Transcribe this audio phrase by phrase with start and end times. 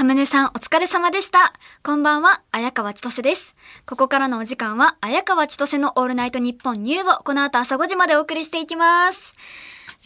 [0.00, 1.52] サムネさんお疲れ様でした。
[1.82, 3.54] こんばんは、綾川千歳です。
[3.84, 9.34] ここからのお時間は、綾川千歳のオールナイトニッポンニューをこの後朝5時までお送りしていきます。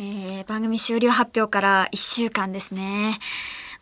[0.00, 3.20] えー、番組終了発表から1週間ですね。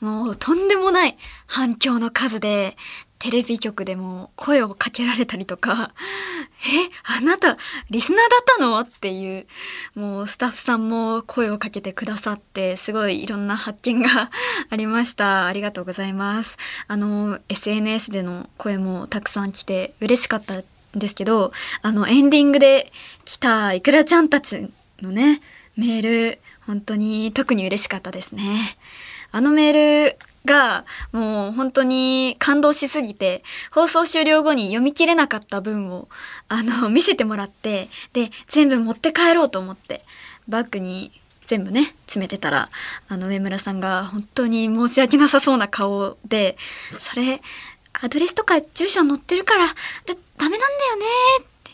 [0.01, 2.77] もうとんでもない反響の数で、
[3.23, 5.93] テレビ局でも声をかけられたりとか、
[6.67, 7.57] え、あなた、
[7.89, 8.81] リスナーだったの？
[8.81, 9.47] っていう、
[9.95, 14.29] もうスタッフさんも声をかけてくださって、すごいいろんな発見が
[14.71, 15.47] ありました。
[15.47, 16.57] ありがとうございます。
[16.89, 21.53] あの、SNS での声もたくさん来て嬉しかったんですけど、
[21.83, 22.93] あの、エンディングで
[23.25, 24.69] 来たいくらちゃんたち
[25.01, 25.41] のね、
[25.77, 28.77] メール、本当に特に嬉しかったですね。
[29.31, 36.09] あのメールがもう本当に感動しすぎて放送終了後に読み切れなかった文を
[36.49, 40.05] あの 見せてもらってで全部持って帰ろうと思って
[40.49, 41.13] バッグに
[41.47, 42.71] 全部ね詰めてたら
[43.09, 46.57] あの上村さんが本当に申し訳なさそうな顔で
[46.99, 47.41] 「それ
[48.01, 49.73] アドレスとか住所載ってるからだ
[50.39, 51.07] ダメなんだよね」
[51.41, 51.73] って。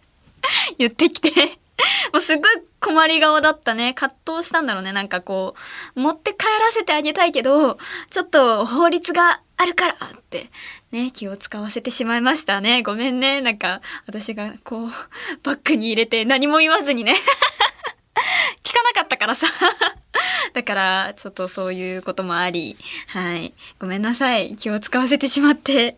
[0.78, 1.58] 言ってきて。
[2.12, 2.46] もうすごい
[2.80, 3.94] 困り顔だったね。
[3.94, 4.92] 葛藤したんだろうね。
[4.92, 5.54] なんかこ
[5.96, 7.78] う、持って帰らせてあげたいけど、
[8.10, 9.96] ちょっと法律があるからっ
[10.30, 10.50] て、
[10.90, 12.82] ね、気を使わせてしまいましたね。
[12.82, 13.40] ごめんね。
[13.40, 14.90] なんか、私がこう、
[15.42, 17.14] バッグに入れて何も言わずにね。
[18.64, 19.46] 聞かなかったからさ。
[20.52, 22.76] だから、ちょっとそういうこともあり、
[23.08, 23.52] はい。
[23.78, 24.56] ごめんなさい。
[24.56, 25.96] 気を使わせてしまって。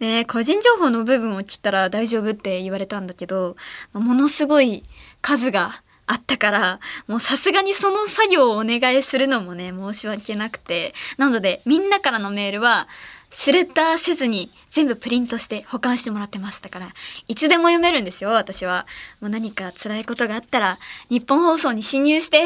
[0.00, 3.56] ね、個人情報の部分を切ったら大丈夫って言われたんだけど、
[3.92, 4.82] ものすごい
[5.24, 5.72] 数が
[6.06, 10.92] あったから、もうさすがにその作業をお願いするのもね、申し訳なくて。
[11.16, 12.88] なので、みんなからのメールは、
[13.30, 16.62] シュレッダーせずに全部プリントして保管してもらってます。
[16.62, 16.88] だから、
[17.26, 18.86] いつでも読めるんですよ、私は。
[19.22, 22.44] もう何か辛いことがあったら、日本放送に侵入して、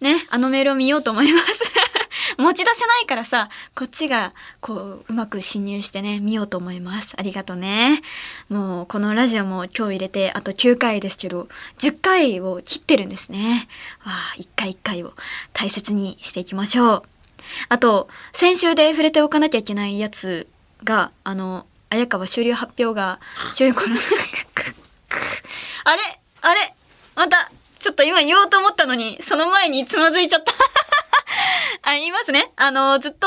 [0.00, 1.62] ね、あのメールを見ようと思います。
[2.38, 7.14] 持ち出せないからさ、こっちが、こう、うまく侵入してね、見ようと思います。
[7.18, 8.00] ありがとね。
[8.48, 11.48] もう、このラジオも今日入れて、あと9回ですけど、
[11.78, 13.68] 10回を切ってるんですね。
[14.04, 15.14] わあ、1回1回を
[15.52, 17.02] 大切にしていきましょう。
[17.68, 20.46] あと、先週で触れておかなきゃいけないやつ
[20.84, 23.18] が、あの、綾川終了発表が、
[23.52, 23.96] 終了この
[25.84, 26.20] あれ？
[26.42, 26.74] あれ？
[27.16, 30.52] また、ちょっと今言おうと思ったのに、その前につまずいちゃった。
[31.82, 32.52] あ、言いますね。
[32.56, 33.26] あの、ずっと、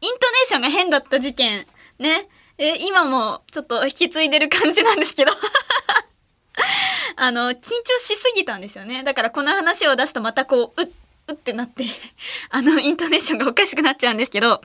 [0.00, 1.66] イントネーションが変だった事件、
[1.98, 2.28] ね。
[2.58, 5.32] え、今も、ちょっと引き継いでる感じなんですけど。
[7.16, 9.02] あの、緊張しすぎたんですよね。
[9.02, 10.88] だからこの話を出すとまたこう、うっ、
[11.28, 11.84] うってなって、
[12.50, 14.60] あの、イントネーションがおかしくなっちゃうんですけど、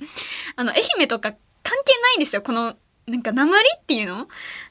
[0.55, 1.31] あの、愛媛とか
[1.63, 2.41] 関係ないんですよ。
[2.41, 2.75] この、
[3.05, 4.27] なんか、鉛っていうの？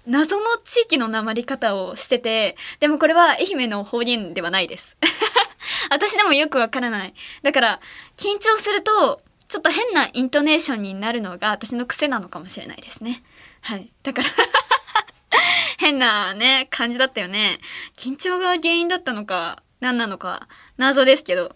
[0.06, 4.96] 謎の地域の鉛り方をしてて、でもこれは愛媛の方言ではないです。
[5.90, 7.14] 私でもよくわからない。
[7.42, 7.80] だから、
[8.16, 13.22] 緊張すると、ちょっと変なイントネーションになるのが私の癖なのかもしれないですね。
[13.60, 13.92] はい。
[14.02, 14.28] だから
[15.78, 17.60] 変なね、感じだったよね。
[17.96, 21.54] 緊張が原因だったのか、何なのか、謎ですけど。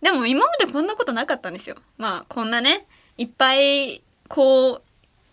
[0.00, 1.76] でも今までこんなことなかったんですよ。
[1.96, 2.86] まあ、こんなね、
[3.18, 4.92] いっぱい、こう、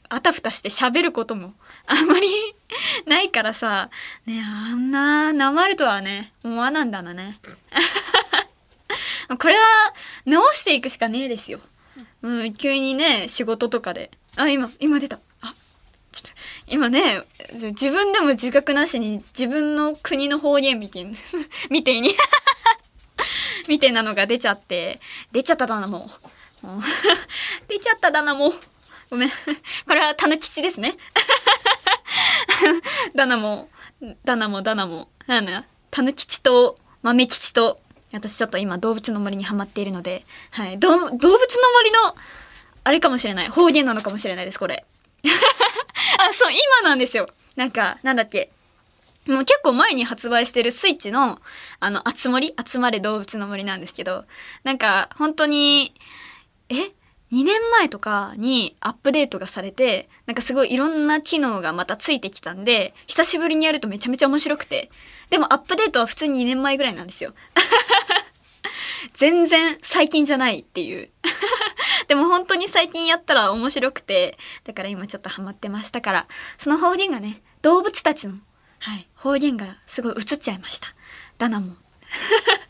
[0.09, 1.53] あたふたして喋ることも
[1.91, 2.27] あんまり
[3.07, 3.89] ないからさ、
[4.27, 7.39] ね、あんな、なまるとはね、思わなんだなね。
[9.39, 9.59] これは、
[10.25, 11.59] 直していくしかねえですよ。
[12.21, 14.11] うん、急にね、仕事とかで。
[14.35, 15.19] あ、今、今出た。
[15.41, 15.55] あ、
[16.11, 16.29] ちょっと、
[16.67, 17.23] 今ね、
[17.53, 21.11] 自分でも自覚なしに自分の国の方言みたいな、
[21.71, 22.15] みたいに、
[23.67, 24.99] みたいなのが出ちゃって、
[25.31, 26.11] 出ちゃっただな、も
[26.63, 26.67] う
[27.67, 28.53] 出ちゃっただな、もう。
[29.09, 29.29] ごめん。
[29.87, 30.95] これはたぬきちですね。
[33.15, 33.69] ダナも、
[34.23, 37.79] ダナもダナも、なんだ、たぬきちと豆吉と、
[38.11, 41.27] 私ちょっと今動物の森にハマっているので、はい、ど動物の
[41.75, 42.15] 森の、
[42.83, 43.47] あれかもしれない。
[43.49, 44.85] 方言なのかもしれないです、これ。
[46.17, 47.27] あ、そう、今なんですよ。
[47.55, 48.51] なんか、なんだっけ。
[49.27, 51.41] もう結構前に発売してるスイッチの、
[51.79, 54.25] あの、集まり集まれ動物の森なんですけど、
[54.63, 55.93] なんか、本当に、
[56.69, 56.91] え？
[57.31, 64.89] ?2 年前とかにアップデートがされて、なんかすごいいろんな機能がまたついてきたんで、久しぶりにやるとめちゃめちゃ面白くて。
[65.29, 67.33] でもアップデートは普通に2年前ぐらいなんですよ。
[69.13, 71.09] 全然最近じゃないっていう。
[72.07, 76.27] でも本当に最近やったら面白くて、だから今ちょっとハマってましたから、
[76.57, 78.35] その方言がね、動物たちの、
[78.79, 80.87] はい、方言がすごい映っちゃいました。
[81.37, 81.75] ダナも。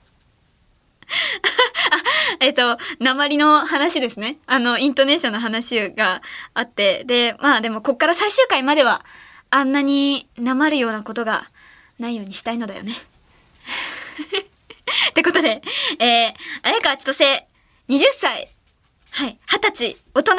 [2.39, 4.37] えっ、と、鉛の話ですね。
[4.45, 6.21] あの、イントネーションの話が
[6.53, 9.05] あって、で、まあでもこっから最終回までは、
[9.49, 11.49] あんなに鉛るようなことが
[11.97, 12.93] ないようにしたいのだよね。
[15.09, 15.61] ってことで、
[15.99, 16.33] えー、
[16.63, 17.47] 綾川千歳、
[17.89, 18.49] 20歳。
[19.11, 20.33] はい、二十歳、大人、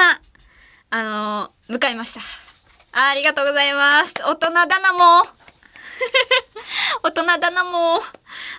[0.91, 2.21] あのー迎えました。
[2.93, 4.15] ありがとうございます。
[4.25, 5.40] 大人だな、もう。
[7.03, 8.01] 大人だな、も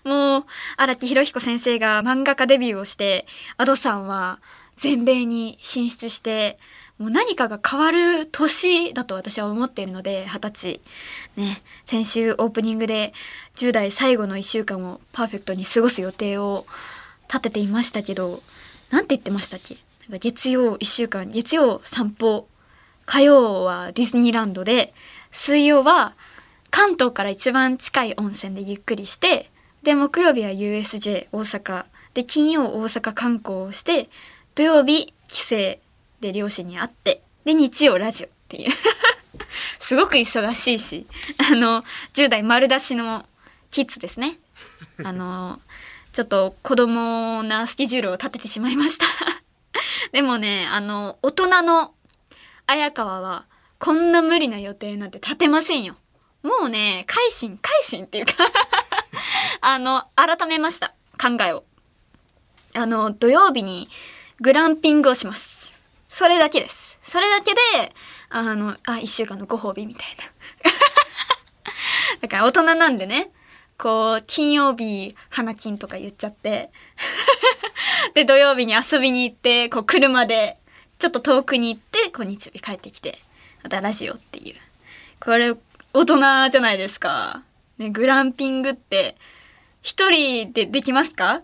[0.06, 0.10] う。
[0.10, 0.46] もう、
[0.78, 3.26] 荒木博彦先生が漫画家デビューをして、
[3.58, 4.40] アドさんは
[4.76, 6.58] 全米に進出して、
[6.98, 10.82] もう何かが変わる年だと私は思っているので、二十歳。
[11.36, 13.14] ね、先週オープニングで
[13.56, 16.66] 10代最後の1週間をパーフェクトに過ごす予定を
[17.28, 18.44] 立てていましたけど、
[18.92, 19.78] なんて言ってましたっけ？
[20.20, 22.48] 月曜1週間、月曜散歩、
[23.06, 24.94] 火曜はディズニーランドで、
[25.32, 26.14] 水曜は
[26.72, 29.50] 関東から一番近い温泉でゆっくりして、
[29.84, 34.10] で、木曜日は USJ 大阪、で、金曜大阪観光をして、
[34.56, 35.56] 土曜日帰省
[36.22, 38.72] で両親に会って、で、日曜ラジオっていう。
[39.80, 41.06] すごく忙しいし、
[41.52, 41.84] あの、
[42.14, 43.26] 10代丸出しの
[43.70, 44.38] キッズですね。
[45.04, 45.60] あの、
[46.12, 49.06] ちょっと子供なスケジュールを立ててしまいました。
[50.12, 51.94] でもね、あの、大人の
[52.68, 53.46] 綾川は、
[53.80, 55.96] こんな無理な予定なんて立てませんよ。
[56.44, 58.34] もうね、改心、改心っていうか
[59.62, 60.94] あの、改めました。
[61.20, 61.64] 考えを。
[62.76, 63.90] あの、土曜日に
[64.40, 65.72] グランピングをします。
[66.10, 67.00] それだけです。
[67.04, 67.94] それだけで、
[68.30, 70.24] あの、あ、一週間のご褒美みたいな。
[72.22, 73.32] だから大人なんでね、
[73.78, 76.72] こう、金曜日、花金とか言っちゃって、
[78.14, 80.58] で、土曜日に遊びに行って、こう、車で、
[80.98, 83.20] ちょっと遠くに行って、こう、日曜日帰ってきて、
[83.64, 84.56] またラジオっていう。
[85.20, 85.56] これ、
[85.94, 87.44] 大人じゃないですか。
[87.78, 89.18] ね、グランピングって、
[89.82, 91.42] 一人でできますか？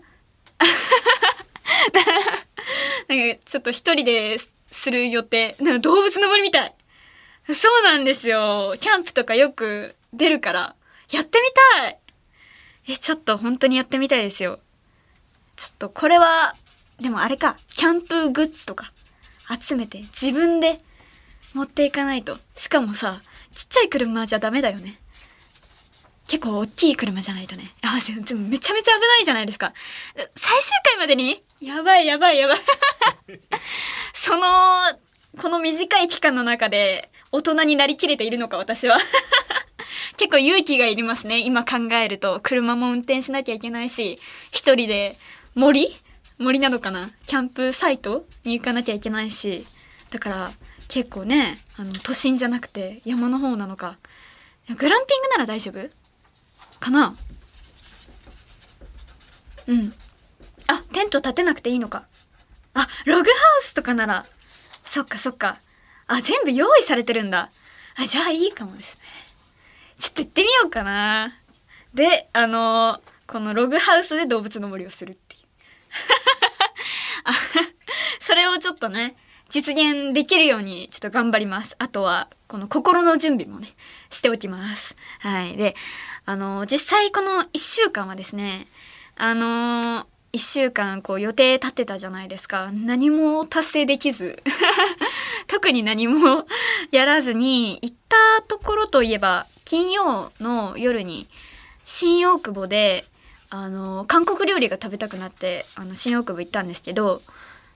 [3.08, 5.56] なんか、ちょっと一人でする予定。
[5.60, 6.74] なんか動物の森みたい。
[7.54, 8.74] そうなんですよ。
[8.80, 10.74] キャンプとかよく出るから、
[11.10, 11.48] やってみ
[11.80, 11.98] たい
[12.88, 14.60] え、ちょっと本当にやってみたいですよ。
[15.56, 16.54] ちょっとこれは、
[17.00, 18.92] でもあれか、キャンプグッズとか
[19.60, 20.78] 集めて自分で
[21.54, 22.38] 持っていかないと。
[22.54, 23.20] しかもさ、
[23.54, 25.00] ちっちゃい車じゃダメだよね。
[26.28, 27.72] 結構大きい車じゃないとね。
[27.82, 29.72] あ、めちゃめちゃ危ないじゃないですか。
[30.36, 31.42] 最終回までに？
[31.60, 32.58] やばいやばいやばい。
[34.12, 34.44] その、
[35.38, 38.98] この短い期間の中で大人になりきれているのか私は。
[40.18, 41.38] 結構勇気がいりますね。
[41.38, 42.40] 今考えると。
[42.42, 44.20] 車も運転しなきゃいけないし、
[44.50, 45.16] 一人で
[45.54, 45.96] 森？
[46.36, 47.10] 森なのかな？
[47.24, 49.66] キャンプサイトに行かなきゃいけないし。
[50.10, 50.50] だから
[50.88, 53.98] 結構ね、あの、都心じゃなくて山の方なのか。
[54.68, 55.90] グランピングなら大丈夫？
[56.80, 57.14] かな？
[59.66, 59.92] うん。
[60.66, 62.06] あ、テント立てなくていいのか。
[62.74, 63.30] あ、ログハ
[63.60, 64.24] ウスとかなら。
[64.84, 65.60] そっかそっか。
[66.06, 67.50] あ、全部用意されてるんだ。
[67.96, 69.02] あ、じゃあいいかもですね。
[69.98, 71.34] ちょっと行ってみようかな。
[71.92, 75.42] で、あのこのログハウスで動物の森をするっていう。
[78.20, 79.16] それをちょっとね、
[79.48, 81.74] 実現できるようにちょっと頑張ります。
[81.78, 83.68] あとは、この心の準備もね、
[84.10, 84.94] しておきます。
[85.20, 85.56] はい。
[85.56, 85.74] で、
[86.26, 88.66] あの実際この1週間はですね、
[89.16, 92.70] あの1週間こう予定立てたじゃないですか。
[92.72, 94.42] 何も達成できず。
[95.48, 96.46] 特に何も
[96.90, 101.26] やらずに、行ったところといえば、金曜の夜に
[101.86, 103.06] 新大久保で、
[103.50, 107.22] あの韓国料理が食べたくなって、あの、新大久保行ったんですけど、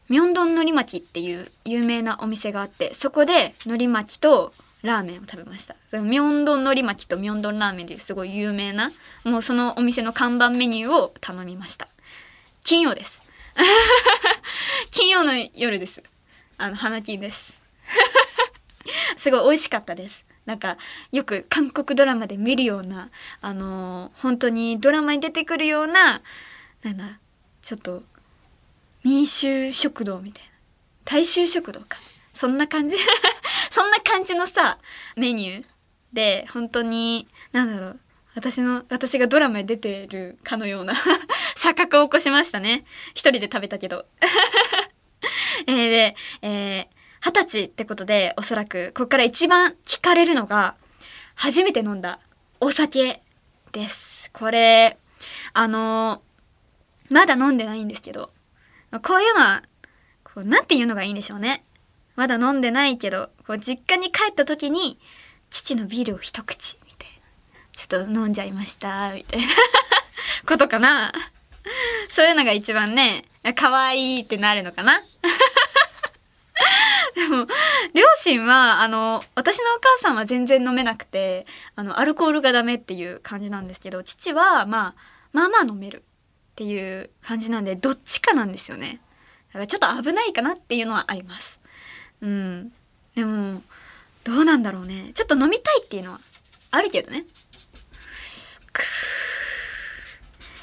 [0.08, 5.76] ミョンドンのり巻きっていう有名なお店があって、そこで海苔巻きとラーメンを食べました。
[5.88, 8.90] そのミョンドン海苔巻きとミョンドンラーメンっていうすごい有名な、
[9.24, 11.88] もうそのお店の看板メニューを頼みました。
[12.64, 13.22] 金曜です。
[14.90, 16.02] 金曜の夜です。
[16.58, 17.56] あの、花金です。
[19.16, 20.24] すごい美味しかったです。
[20.46, 20.76] なんか、
[21.12, 26.22] よく韓国ドラマで見るような、あのー本当にドラマに出てくるような、
[26.82, 27.18] なんだ、
[27.60, 28.02] ちょっと、
[29.04, 30.50] 民衆食堂みたいな。
[31.04, 31.98] 大衆食堂か。
[32.34, 32.96] そんな感じ？
[33.70, 34.78] そんな感じのさ、
[35.16, 35.64] メニュー
[36.12, 38.00] で、本当に、なんだろう。
[38.34, 40.94] 私の、私がドラマに出てるかのような
[41.56, 42.84] 錯覚を起こしましたね。
[43.10, 44.06] 一人で食べたけど。
[45.66, 50.74] えーで、えー二十歳ってことで、おそらく、ここから一番聞かれるのが、
[51.36, 52.18] 初めて飲んだ
[52.58, 53.22] お酒
[53.70, 54.28] です。
[54.32, 54.98] これ、
[55.52, 56.20] あの
[57.10, 58.30] まだ飲んでないんですけど、
[59.00, 59.62] こういうのは、
[60.22, 61.64] こう、なんて言うのがいいんでしょうね。
[62.14, 64.98] まだ飲んでないけど、こう、実家に帰った時に、
[65.50, 67.16] 父のビールを一口、みたいな。
[67.72, 69.46] ちょっと飲んじゃいました、みたいな
[70.46, 71.12] ことかな。
[72.10, 75.02] そういうのが一番ね、可愛いってなるのかな。
[77.14, 77.46] でも、
[77.94, 81.46] 両親は、あの、私のお母さんは全然飲めなくて、
[81.76, 84.94] あの、アルコールがダメっていう感じなんですけど、父は、まあ、
[85.32, 86.04] まあまあ飲める
[86.52, 89.00] っていう感じなんで、どっちかなんですよね。
[89.48, 91.58] だからちょっと危ないかなっていうのはあります。
[92.20, 92.72] うん。
[93.14, 93.62] でも
[94.24, 95.12] どうなんだろうね。
[95.14, 96.20] ちょっと飲みたいっていうのは
[96.70, 97.24] あるけどね。
[98.72, 98.82] く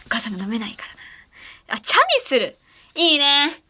[0.06, 0.86] お母さんが飲めないか
[1.68, 1.78] らな。
[1.78, 2.56] あチャミスル
[2.96, 3.64] いいね。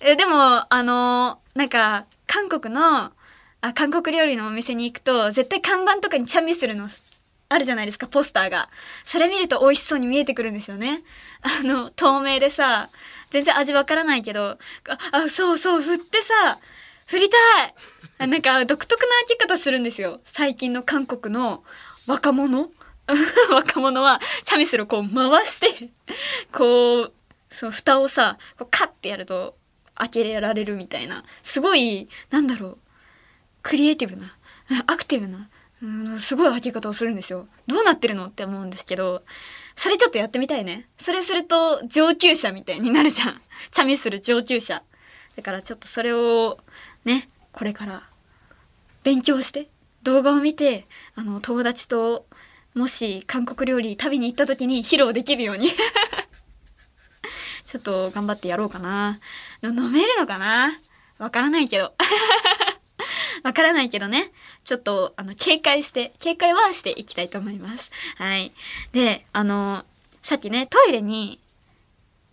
[0.00, 3.12] えでもあのなんか韓国の
[3.60, 6.88] あ韓国料理のお店に行くと絶対看板とかにチャミスルの
[7.54, 8.68] あるじゃないですかポスターが。
[9.04, 11.02] それ見ると美味しそうに見えてくるんですよね。
[11.42, 12.90] あの透明でさ
[13.30, 14.58] 全然味わからないけどあ
[15.12, 16.58] あそうそう振ってさ
[17.06, 17.36] 振りた
[18.24, 18.28] い。
[18.28, 20.20] なんか独特な開け方するんですよ。
[20.24, 21.62] 最近の韓国の
[22.06, 22.70] 若者。
[23.50, 25.90] 若者はチャミスルをこう回して
[26.50, 27.12] こう
[27.50, 29.56] その蓋をさこうカッてやると
[29.94, 31.24] 開けられるみたいな。
[31.42, 32.78] すごいなんだろう。
[33.62, 34.34] クリエイティブな
[34.86, 35.48] アクティブな
[35.84, 37.46] うんすごい開け方をするんですよ。
[37.66, 39.22] どうなってるのって思うんですけど
[39.76, 40.88] それちょっとやってみたいね。
[40.98, 43.40] それすると上級者みたいになるじゃん。
[43.70, 44.82] チャミする上級者。
[45.36, 46.58] だからちょっとそれを
[47.04, 48.02] ねこれから
[49.02, 49.66] 勉強して
[50.02, 50.86] 動画を見て
[51.16, 52.24] あの友達と
[52.74, 55.68] もし韓国料理食べに行った時に披露できるように。
[57.66, 59.20] ちょっと頑張ってやろうかな。
[59.62, 60.72] 飲めるのかな？
[61.18, 61.94] わからないけど。
[63.44, 64.32] わからないけどね。
[64.64, 67.90] ちょっとあの警戒して警戒はしていきたいと思います。
[68.16, 68.52] はい。
[68.92, 69.84] であの
[70.22, 71.38] さっきねトイレに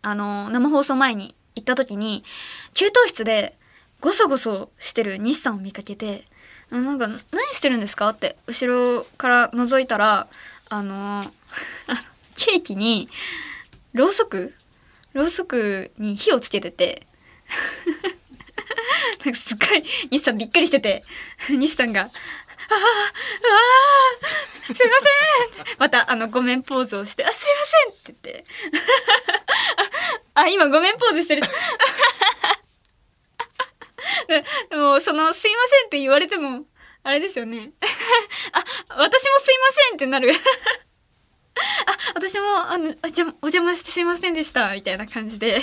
[0.02, 2.24] あの生放送前に行った時に
[2.74, 3.58] 給湯室で
[4.00, 6.24] ゴソゴソしてる西さんを見かけて
[6.70, 10.28] なんか「何してるんですか?」って後ろから覗いたら
[10.70, 11.26] あの
[12.38, 13.10] ケーキに
[13.94, 14.56] ろうそく？
[15.14, 17.06] ろうそくに火をつけてて。
[19.26, 21.04] なんかすっごい西さんびっくりしてて。
[21.50, 22.10] 西さんが「ああ
[24.70, 24.98] あすいま
[25.56, 28.46] せん」またあのごめんポーズをして「あすいません」って言って。
[30.34, 31.42] あ今ごめんポーズしてる。
[34.70, 36.66] でもその「すいません」って言われても
[37.04, 37.72] あれですよね。
[38.54, 38.64] あ
[38.96, 40.32] 私もすいませんってなる。
[41.86, 45.62] あ私もあのあじゃお邪魔してすいませんでしたみたいな感じで。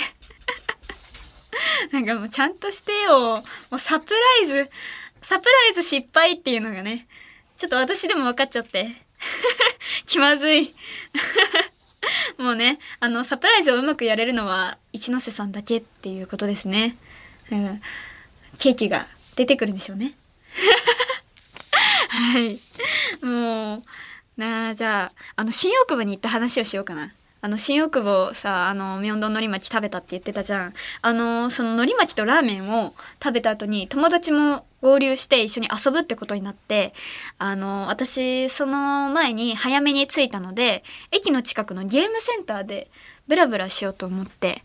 [1.91, 3.43] なんかもうちゃんとしてよ。
[3.69, 4.69] もうサプライズ
[5.21, 7.07] サプライズ失敗っていうのがね
[7.57, 8.89] ちょっと私でも分かっちゃって。
[10.07, 10.73] 気まずい。
[12.37, 16.95] もうねあのサプライズをうまくやれるのは一ノ瀬さんだけっていうことですね、
[17.51, 17.81] うん、
[18.57, 20.13] ケーキが出てくるんでしょうね。
[22.09, 22.59] はい。
[23.25, 23.83] もう
[24.37, 27.13] なあじゃああの新大久保に行った話をしようかな。
[27.41, 30.73] あの新大久保さあの明洞のり巻食べたって言ってたじゃん。
[31.01, 32.93] あのそののり巻とラーメンを
[33.23, 36.93] 食べた後に友達も合流して一緒に遊ぶってことになって
[37.37, 42.89] あの私その前に早めに着いたので駅の近くのゲームセンターで
[43.27, 44.63] ブラブラしようと思って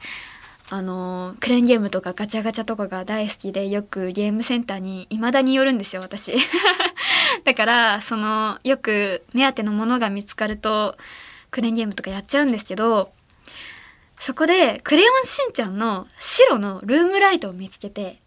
[0.71, 6.35] あのクレーンゲームとかガチャガチャとかが大好きでよくゲームセンターに未だに寄るんですよ私。
[7.45, 10.97] だからそのよく目当てのものが見つかると
[11.55, 13.13] クレーンゲームとかやっちゃうんですけど
[14.19, 18.19] そこで「クレヨンしんちゃん」の白のルームライトを見つけて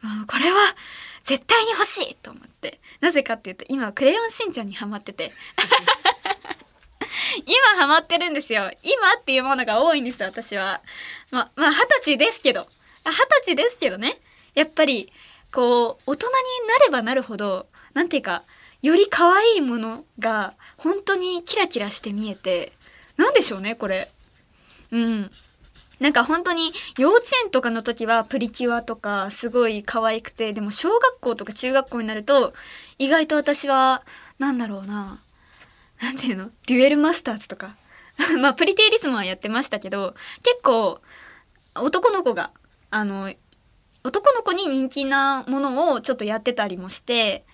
[0.00, 0.74] これは
[1.22, 2.80] 絶対に欲しいと思って。
[3.00, 5.32] なぜかっていうと今クレヨンしんちゃんにハマってて。
[7.44, 8.70] 今ハマってるんですよ。
[8.82, 10.80] 今っていうものが多いんです私は。
[11.30, 12.68] ままあ二十歳ですけど。
[13.04, 14.18] 二十歳ですけどね。
[14.54, 15.12] やっぱり
[15.52, 18.44] こう大人になればなるほどなんていうか
[18.86, 22.72] より可愛いものが本当にキラキラして見えて
[23.16, 24.08] 何でしょうねこれ。
[24.92, 25.30] うん。
[25.98, 32.52] なんか本当に幼稚園とかの時はプリキュアとかすごい可愛くてでも小学校とか中学校になると
[32.98, 34.04] 意外と私は
[34.38, 35.18] なんだろうな
[36.00, 37.74] なんていうのデュエルマスターズとか。
[38.40, 40.14] まあプリティリスモはやってましたけど
[40.44, 41.00] 結構
[41.74, 42.52] 男の子が
[42.90, 43.34] あの
[44.04, 47.44] 男の子に人気なものをちょっとやってたりもして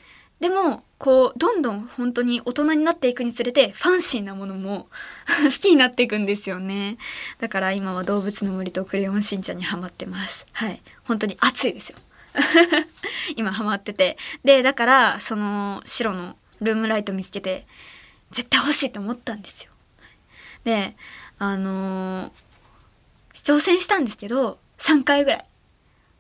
[0.42, 4.88] でもこうどんどん本当に大人になっていくにつれてファンシーなものも
[5.44, 6.99] 好きになっていくんですよね。
[7.38, 10.44] だから今は動物の森とクレヨンしんちゃんにハマってます。
[10.50, 10.82] はい。
[11.04, 11.99] 本当に熱いですよ。
[13.37, 14.18] 今ハマってて。
[14.42, 17.64] でだからその白のルームライト見つけて
[18.32, 19.70] 絶対欲しいと思ったんですよ。
[20.64, 20.96] で
[21.38, 22.32] あのー、
[23.34, 25.44] 挑戦したんですけど3回ぐらい。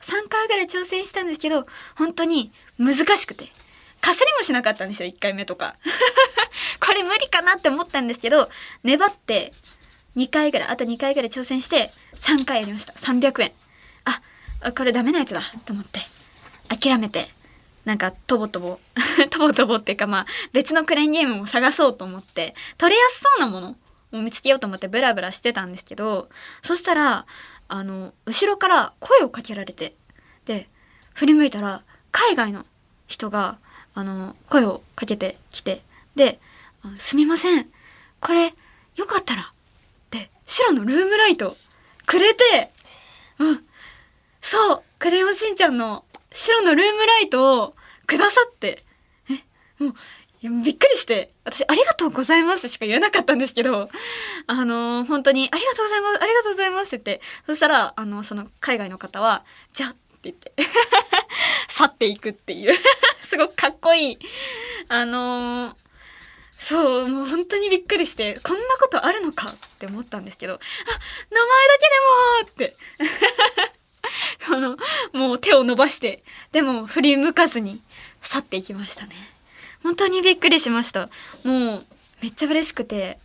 [0.00, 3.50] 3回ぐらい挑戦したんですけど本当に難しくて。
[4.02, 5.76] かすりもしなかったんですよ1回目とか。
[6.84, 8.50] これ無理かなって思ったんですけど
[8.82, 9.52] 粘って
[10.16, 12.92] 2回ぐらいあと2回ぐらい挑戦して3回やりました。
[12.94, 13.52] 300円。
[14.04, 16.00] あこれダメなやつだと思って。
[16.68, 17.28] 諦めて。
[17.84, 18.78] なんかとぼとぼ。
[19.30, 22.54] とぼとぼっていうかまあ別のクレーンゲームも探そうと思って。
[22.78, 23.76] 取れやすそうなもの
[24.12, 26.28] を見つけようと思ってブラブラしてたんですけど
[26.62, 27.24] そしたら
[27.68, 29.94] あの後ろから声をかけられて。
[30.44, 30.68] で
[31.14, 32.66] 振り向いたら海外の
[33.06, 33.58] 人が
[33.94, 35.82] あの声をかけてきて
[36.14, 36.40] で
[36.98, 37.68] 「すみません。
[38.20, 38.54] これ
[38.96, 39.46] よかったら」っ
[40.10, 41.56] て白のルームライト
[42.06, 42.70] くれて
[43.38, 43.64] うん。
[44.40, 47.74] そうクレヨンしんちゃんの白のルームライトを
[48.06, 48.82] くださって。
[49.30, 49.34] え
[49.84, 51.28] もうびっくりして。
[51.44, 53.88] 私ありがとうございますしか言えなかったんですけど
[54.46, 57.24] あの本当にありがとうございますありがとうございますって言って。
[57.46, 60.52] そしたらあのその海外の方はじゃあ言って。
[61.68, 62.74] 去っていくっていう。
[63.22, 64.18] すごくかっこいい。
[64.88, 65.76] あの
[66.58, 70.58] そうもう本当にびっくりしてこんなことあるのかって思ったんですけどあ
[71.30, 71.78] 名前だ
[72.54, 72.76] けでもって。
[74.52, 74.76] あの
[75.12, 77.80] もう手を伸ばしてでも振り向かずに
[78.20, 79.14] 去っていきましたね。
[79.82, 81.08] 本当にびっくりしました。
[81.44, 81.86] もう
[82.20, 83.18] めっちゃ嬉しくて。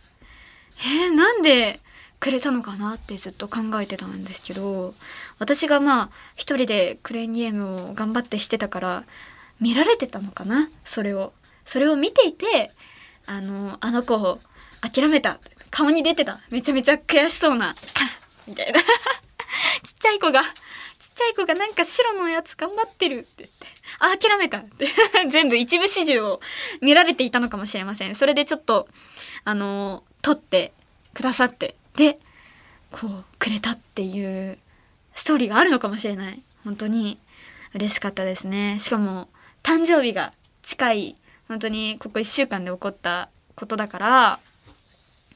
[0.80, 1.80] えー、なんで
[2.20, 4.94] くれたのかなってずっと考えてたんですけど
[5.38, 9.04] 私がまあ一人でクレーンゲームを頑張ってしてたから
[9.60, 10.68] 見られてたのかな？
[10.84, 11.32] それを。
[11.64, 12.70] それを見ていて
[13.26, 14.38] あのあの子
[14.80, 15.38] 諦めた。
[15.70, 16.40] 顔に出てた。
[16.50, 17.74] めちゃめちゃ悔しそうな。
[18.46, 18.80] みたいな。
[18.80, 18.86] ちっ
[19.98, 20.42] ちゃい子が。
[20.42, 20.48] ちっ
[21.14, 23.66] ちゃい子がなんか白のやつ頑張ってるって言って。
[23.98, 24.58] あ諦めた。
[24.58, 24.86] っ て
[25.28, 26.40] 全部一部始終を
[26.80, 28.14] 見られていたのかもしれません。
[28.14, 28.88] それでちょっと
[29.44, 30.72] あの撮って
[31.14, 31.76] くださって。
[31.98, 32.16] で
[32.92, 34.56] こうくれたっていう
[35.14, 36.40] ストーリーがあるのかもしれない。
[36.64, 37.18] 本当に
[37.74, 38.78] 嬉しかったですね。
[38.78, 39.28] しかも
[39.64, 41.16] 誕生日が近い
[41.48, 44.38] 本当にここ1週間で起こったことだから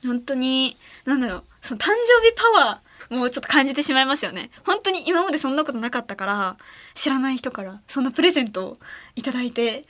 [0.04, 4.50] 本当に何だろうその誕生日パワーもうちょっと感じてしまいますよね。
[4.64, 6.57] 本当に今までそんなことなかったから
[6.95, 8.78] 知らない人からそんなプレゼントを
[9.16, 9.85] いいて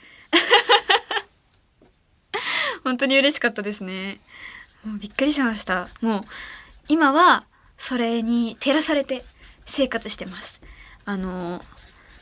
[2.83, 4.19] 本当に嬉しかったですね。
[4.83, 5.87] もうびっくりしました。
[6.01, 6.23] もう
[6.87, 7.45] 今は
[7.77, 9.23] それに照らされて
[9.65, 10.61] 生活してます。
[11.05, 11.61] あの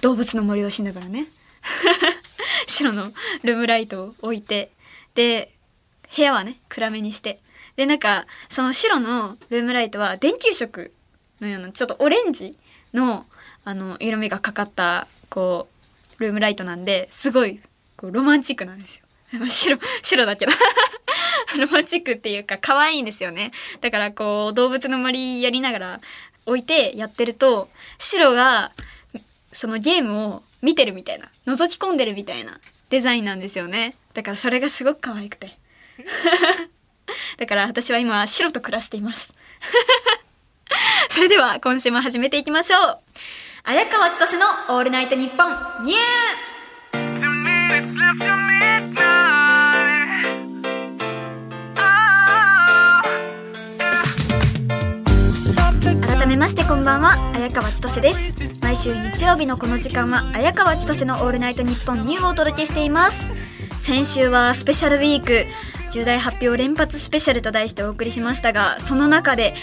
[0.01, 1.27] 動物の森をしながらね。
[2.68, 3.12] 白の
[3.44, 4.72] ルームライトを置いて
[5.14, 5.53] で
[6.16, 7.40] 部屋はね暗めにして。
[7.75, 10.92] でなんかその白のルームライトは電球色
[11.40, 12.57] のようなちょっとオレンジ
[12.94, 13.25] の
[13.64, 15.68] あの色味がかかったこ
[16.18, 17.62] うルームライトなんですごい
[17.96, 19.00] こうロマンチックなんですよ。
[19.48, 20.51] 白白だけど。
[21.57, 23.51] ロマチックっていうか可愛いんですよね。
[23.81, 26.01] だからこう動物の森やりながら
[26.46, 28.72] 置いてやってると白が
[29.51, 33.96] そのゲームを見てるみたいな覗き込んでるみたいなデザインなんですよね。
[34.13, 35.51] だからそれがすごく可愛くて。
[37.37, 39.33] だから私は今白と暮らしています。
[41.09, 43.00] それでは今週も始めていきましょう。
[43.63, 46.50] 綾川千歳のオールナイトニッポンニュー
[56.42, 57.32] ましてこんばんは。
[57.36, 58.58] 綾川千歳です。
[58.62, 63.27] 毎週日曜日のこの時間は綾川千歳のオールナイトニッポンニューをお届けしています。
[63.84, 65.46] 先週はスペシャルウィーク
[65.92, 69.54] 重大発表連発スペシャルと題してお送りしましたがその中で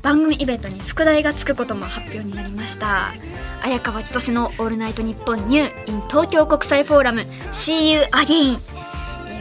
[0.00, 3.12] 番組イベントに副題がつくことも発表になりました。
[3.62, 8.60] 綾川千歳の「オールナイトニッポンニュー in 東京国際フォーラム See You Again」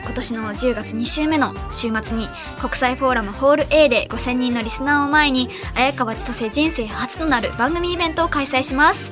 [0.07, 2.29] 今年の10月2週目の週末に
[2.61, 9.11] 国際フォーラムホール A で5000人のリスナーを前に綾川千歳人生初となる番組イベントを開催します。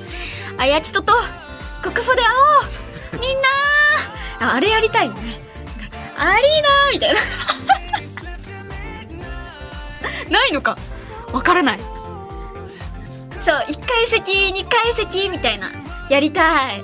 [0.56, 1.12] 綾千とと
[1.82, 2.28] 国フォで会
[3.12, 3.20] おう。
[3.20, 3.36] みん
[4.40, 5.38] なあれやりたいよね
[6.18, 7.20] アリーナみたいな。
[10.30, 10.78] ないのか。
[11.30, 11.80] わからない。
[13.40, 15.70] そう1階席2階席みたいな。
[16.08, 16.82] やりたい。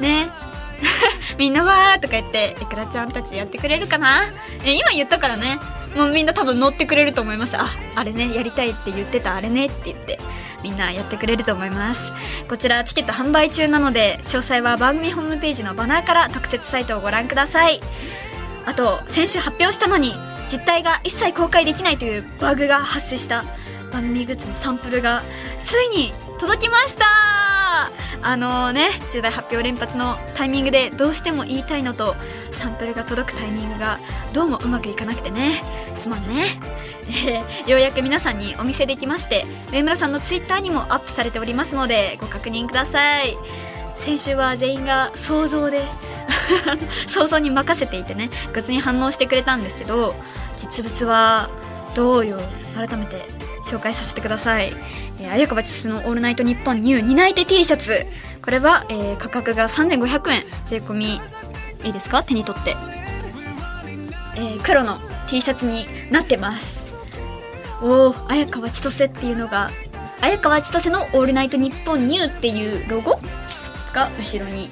[0.00, 0.39] ね。
[1.38, 4.24] みんなわーとか言っていくらちゃんたちやってくれるかな？
[4.64, 5.58] え今言ったからね。
[5.96, 7.56] もうみんな多分乗ってくれると思います。
[7.56, 10.18] ああれねやりたいって言ってたあれねって言って。
[10.62, 12.12] みんなやってくれると思います。
[12.48, 17.80] こちらチケット販売中なので詳細は番組ホームページのバナーから特設サイトをご覧ください。
[18.66, 20.14] あと先週発表したのに
[20.52, 23.44] 実態が一切公開できないというバグが発生した
[23.90, 25.22] 番組グッズのサンプルが
[25.64, 27.04] ついに届きました。
[28.22, 32.16] あのね重大発表連発のタイミングでどうしても言いたいのと
[32.50, 33.98] サンプルが届くタイミングが
[34.32, 35.62] どうもうまくいかなくてね。
[35.94, 36.46] すまんね、
[37.28, 43.36] えー、ようやく皆さんにお見せできまして上村さんのツイッターにもアップされておりますのでご確認ください。
[43.98, 45.82] 先週は全員が想像で
[47.06, 50.14] 想像に任せていてねグッズに反応してくれたんですけど
[50.56, 51.50] 実物は
[51.94, 52.40] どうよ
[52.74, 53.26] 改めて
[53.62, 54.72] 紹介させてください。
[55.20, 58.06] えー、綾川千の「オールナイトニッポンニュー担い手 T シャツ」
[58.44, 60.42] これは、えー、価格が3500円。
[60.64, 61.20] 税込み
[61.84, 62.22] いいですか？
[62.22, 62.76] 手に取って、
[64.36, 66.94] えー、黒の T シャツになってます。
[67.82, 69.70] おお綾川千歳っていうのが
[70.20, 73.20] 綾川千歳の「オールナイトニッポンニュー」っていうロゴ？
[73.92, 74.70] が後ろに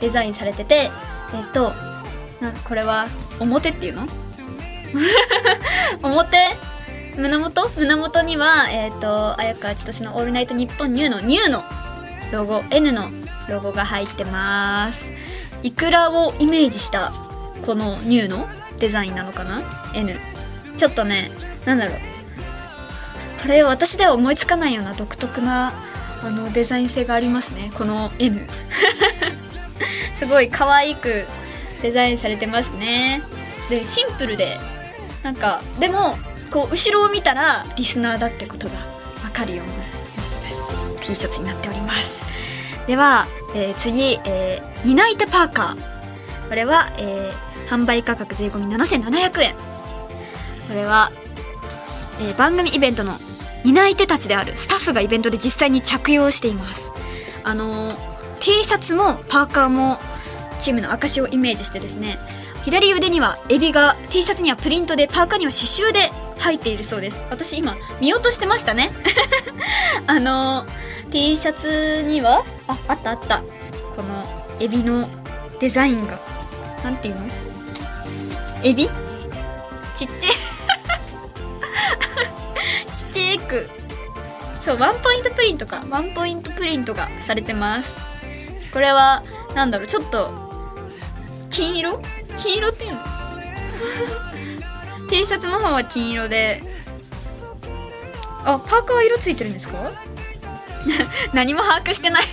[0.00, 0.90] デザインされてて
[1.34, 1.74] えっと
[2.40, 3.06] なこれは
[3.38, 4.08] 表っていうの？
[6.02, 6.73] 表？
[7.16, 7.68] 胸元？
[7.76, 11.62] 胸元にはえっ、と綾川千歳の「オールナイトニッポンニュー」の「ニュー」の
[12.32, 13.10] ロゴ N の
[13.48, 15.06] ロゴが入ってます。
[15.62, 17.12] イクラをイメージした
[17.64, 18.48] このニューの
[18.78, 19.62] デザインなのかな
[19.94, 20.16] ？N
[20.76, 21.30] ちょっとね
[21.64, 21.98] なんだろう。
[23.42, 25.74] これ私では思いつかないような独特な
[26.22, 27.70] あのデザイン性がありますね。
[27.74, 28.46] この N
[30.18, 31.26] すごい可愛く
[31.82, 33.22] デザインされてますね。
[33.68, 34.58] でシンプルで
[35.22, 36.18] なんかでも
[36.50, 38.74] こう後ろを見たらリスナーだってことが
[39.22, 39.80] 分かるようなや
[40.30, 41.08] つです。
[41.08, 42.24] T シャツになっております。
[42.86, 46.48] では、えー次、えー担い手パーカー。
[46.48, 49.54] これは、えー販売価格税込み7700円。
[50.68, 51.10] これは、
[52.20, 53.14] えー番組イベントの
[53.64, 56.92] 担い手たちであるスタッフがイベントで実際に着用しています。
[57.42, 59.98] あのー T シャツもパーカーも
[60.60, 62.18] チームの証をイメージしてですね
[62.64, 67.24] 左腕にはエビが T シャツにはプリントでパーカーには刺繍で入っているそうです。
[67.30, 68.90] 私今見落としてましたね。
[70.06, 70.66] あの
[71.10, 73.42] T シャツにはああったあった。
[73.96, 74.24] この
[74.60, 75.08] エビの
[75.60, 76.18] デザインが。
[76.82, 77.26] なんていうの？
[78.62, 78.90] エビ？
[79.94, 80.32] ちっちゃい。
[82.92, 83.70] ちっちゃく。
[84.60, 85.84] そうワンポイントプリントか。
[85.88, 87.96] ワンポイントプリントがされてます。
[88.72, 89.22] これは
[89.54, 90.30] なんだろうちょっと
[91.48, 92.00] 金色？
[92.36, 92.98] 金色っていうの？
[95.08, 96.62] T シャツの方は金色で。
[98.46, 99.90] あパーカーは色ついてるんですか？
[101.32, 102.24] 何も把握してない。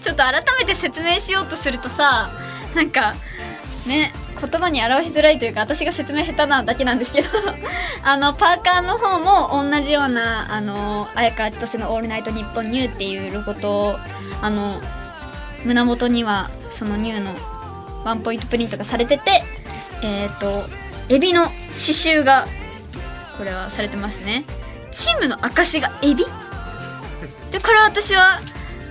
[0.00, 2.30] ちょっと改めて説明しようとするとさ
[2.76, 3.14] なんか
[3.86, 7.28] ね言葉に表しづらいというか私が説明下手なだけなんですけど
[8.04, 13.98] あのパーカーの方も同じようなあの綾川千歳の「オールナイトニッポンニュー」っていうロゴと
[14.42, 14.80] あの
[15.64, 17.34] 胸元にはそのニューの
[18.04, 19.42] ワンポイントプリントがされてて
[20.02, 20.64] えっ、と
[21.08, 21.54] エビの刺
[21.92, 22.46] 繍が
[23.36, 24.44] これはされてますね。
[24.92, 26.24] チームの証がエビ？
[27.50, 28.40] でこれ私は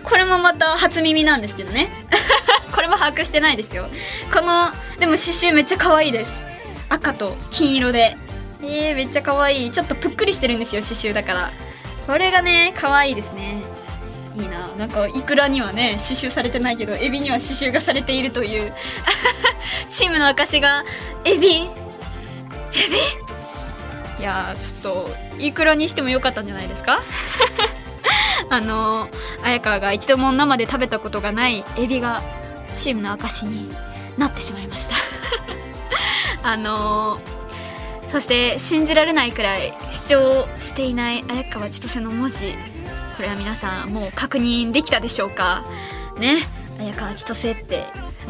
[0.03, 1.89] これもまた初耳なんですけどね。
[2.73, 3.87] これも把握してないですよ。
[4.33, 6.41] このでも刺繍めっちゃ可愛いです。
[6.89, 8.17] 赤と金色で。
[8.61, 9.71] えー、めっちゃ可愛い。
[9.71, 11.51] ちょっとぷっくりしてるんですよ刺繍だから。
[12.05, 13.61] これがね可愛いですね
[14.35, 14.67] いいな。
[14.77, 18.73] なんかイクラにはね刺繍されてないけどエビには刺繍がされているという。
[19.89, 20.83] チームの証が
[21.23, 21.47] エビ？
[21.47, 21.67] エビ？
[24.19, 26.99] いやちょっとイクラにしてもよかったんじゃないですか？
[28.49, 29.09] あの
[29.43, 32.21] 綾川が一度も生で食べたことがないエビが
[32.73, 33.69] チームの証に
[34.17, 34.95] なってしまいました。
[36.43, 37.19] あの
[38.07, 42.55] そして信じられないくらい主張していない綾川千歳の文字。
[43.15, 45.63] これは皆さんもう確認できたでしょうか？
[46.17, 46.38] ね？
[46.80, 47.86] 綾川千歳って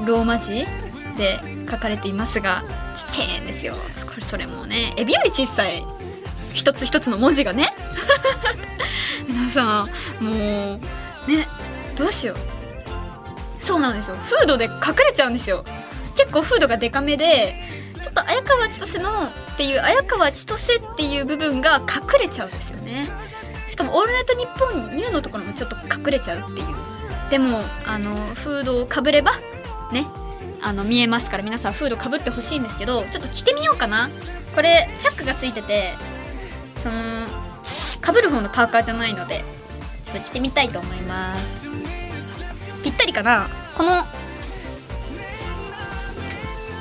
[0.06, 0.66] ローマ字
[1.18, 2.64] で書かれていますが
[2.96, 3.74] ちっちゃいんですよ。
[4.06, 5.84] これそれもねエビより小さい
[6.54, 7.74] 一つ一つの文字がね。
[9.28, 9.88] 皆さ
[10.22, 10.32] んも
[10.76, 11.48] うね
[11.98, 12.38] どうしよう。
[13.64, 14.18] そうなんですよ。
[14.22, 14.72] フードで隠
[15.08, 15.66] れちゃうんですよ。
[16.16, 17.56] 結構フードがデカめで
[18.02, 23.10] ちょっと綾川千歳のっていう綾川千歳っていう部分が隠れちゃうんですよね。
[23.68, 26.68] しかも「オールナイトニッポン」ニューのところもちょっと隠れちゃうっていう。
[27.30, 29.32] でもあのフードをかぶれば
[29.92, 30.06] ね
[30.62, 34.10] あの見えますから皆さんフードかぶってほしいんですけどちょっと着てみようかな。
[34.54, 35.94] これチャックがついてて
[36.84, 36.96] その
[38.00, 39.44] かぶる方のパーカーじゃないので
[40.06, 41.66] ちょっと着てみたいと思います。
[42.84, 43.50] ぴったりかな。
[43.76, 44.06] この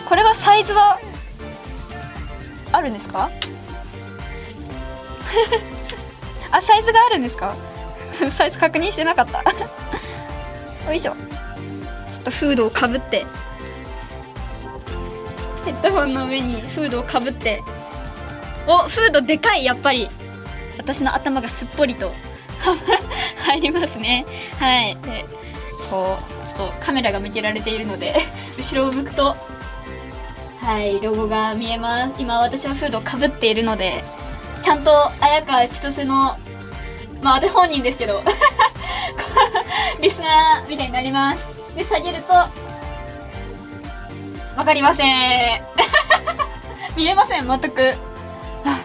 [0.07, 0.99] これはサイズは
[2.73, 3.31] あるんですか？
[6.51, 7.55] あサイズがあるんですか？
[8.31, 9.39] サイズ確認してなかった。
[10.89, 11.13] よいしょ。
[12.11, 13.27] ちょっとフードをかぶって。
[15.65, 17.63] ヘッドホンの上にフードをかぶって。
[18.67, 20.09] おフードでかいやっぱり。
[20.77, 22.13] 私の頭がすっぽりと。
[23.47, 24.25] 入りますね。
[24.59, 24.97] はい。
[25.03, 25.25] で
[25.91, 28.15] こうちょっとカメラが向けられているので
[28.59, 29.37] 後ろを向くと。
[30.61, 32.13] はいロゴが見えます。
[32.19, 34.05] 今私はフードをかぶっているので。
[34.65, 36.39] ちゃんと綾川千歳の
[37.23, 38.23] まあ私本人ですけど
[40.01, 41.45] リスナーみたいになります。
[41.77, 42.51] で下げるとわ
[44.65, 45.05] かりませ
[45.57, 45.61] ん。
[46.97, 47.95] 見えません全く。
[48.65, 48.79] あ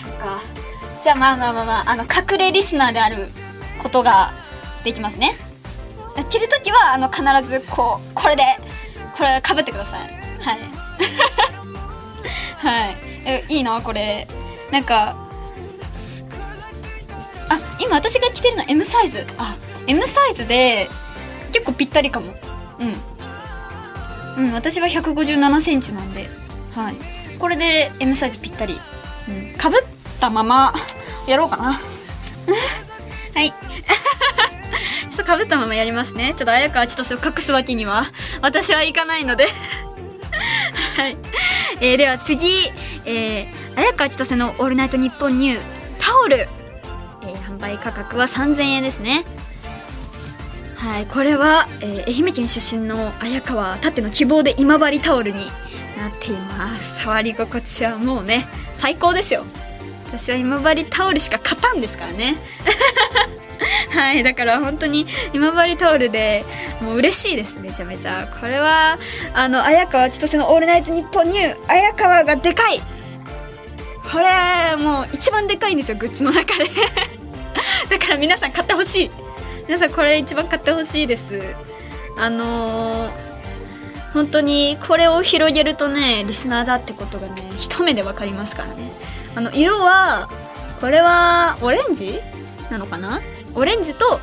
[0.00, 0.40] そっか。
[1.02, 3.28] じゃあまあまあまあまああの隠れリスナーである
[3.82, 4.32] ことが
[4.84, 5.36] できますね。
[6.30, 8.44] 着るときはあの必ずこうこれで
[9.16, 10.00] これかぶってください。
[10.00, 10.58] はい。
[12.62, 12.96] はい。
[13.24, 14.28] えいいなこれ。
[14.70, 15.16] なんか
[17.48, 19.24] あ今私が着てるの M サイズ。
[19.38, 20.88] あ M サイズで
[21.52, 22.34] 結構ぴったりかも。
[22.78, 24.46] うん。
[24.46, 26.28] うん私は1 5 7センチなんで。
[26.74, 26.96] はい。
[27.38, 28.80] これで M サイズぴったり。
[29.28, 29.52] うん。
[29.56, 29.80] かぶっ
[30.20, 30.74] たまま
[31.26, 31.72] やろうかな。
[33.34, 33.52] はい。
[35.10, 36.34] ちょっとかぶったままやりますね。
[36.36, 38.06] ちょっと綾川千歳を隠すわけには。
[38.42, 39.48] 私はいかないので。
[40.96, 41.16] はい、
[41.80, 42.70] えー、では次、
[43.04, 45.60] えー、綾川千歳の「オールナイトニッポンニュー」
[46.00, 49.24] タオル、えー、販売価格は3000円ですね。
[50.74, 55.46] はいこれは、えー、愛媛県出身の綾川たっての希望で今治タオルに
[55.98, 57.02] なっています。
[57.02, 59.44] 触り心地はもうね最高ですよ。
[60.06, 62.36] 私は今治タオルしか勝たんですからね。
[63.90, 66.44] はいだから本当に今治タオルで
[66.80, 68.28] もう嬉しいですめちゃめちゃ。
[68.40, 68.98] これは
[69.34, 72.80] あの綾川千歳の「オールナイトニッポンニュー」綾川がでかい
[74.10, 76.70] これもう一番でかいんですよグッズの中で。
[77.90, 79.10] だから皆さん買ってほしい。
[79.66, 81.42] 皆さんこれ一番買ってほしいです。
[82.18, 83.10] あのー、
[84.12, 88.92] 本当にこれを広げるとねリスナーだってことがね一目で分かりますからね。
[89.34, 90.28] あの色は
[90.80, 92.20] これはオレンジ？
[92.70, 93.20] なのかな？
[93.54, 94.20] オレンジと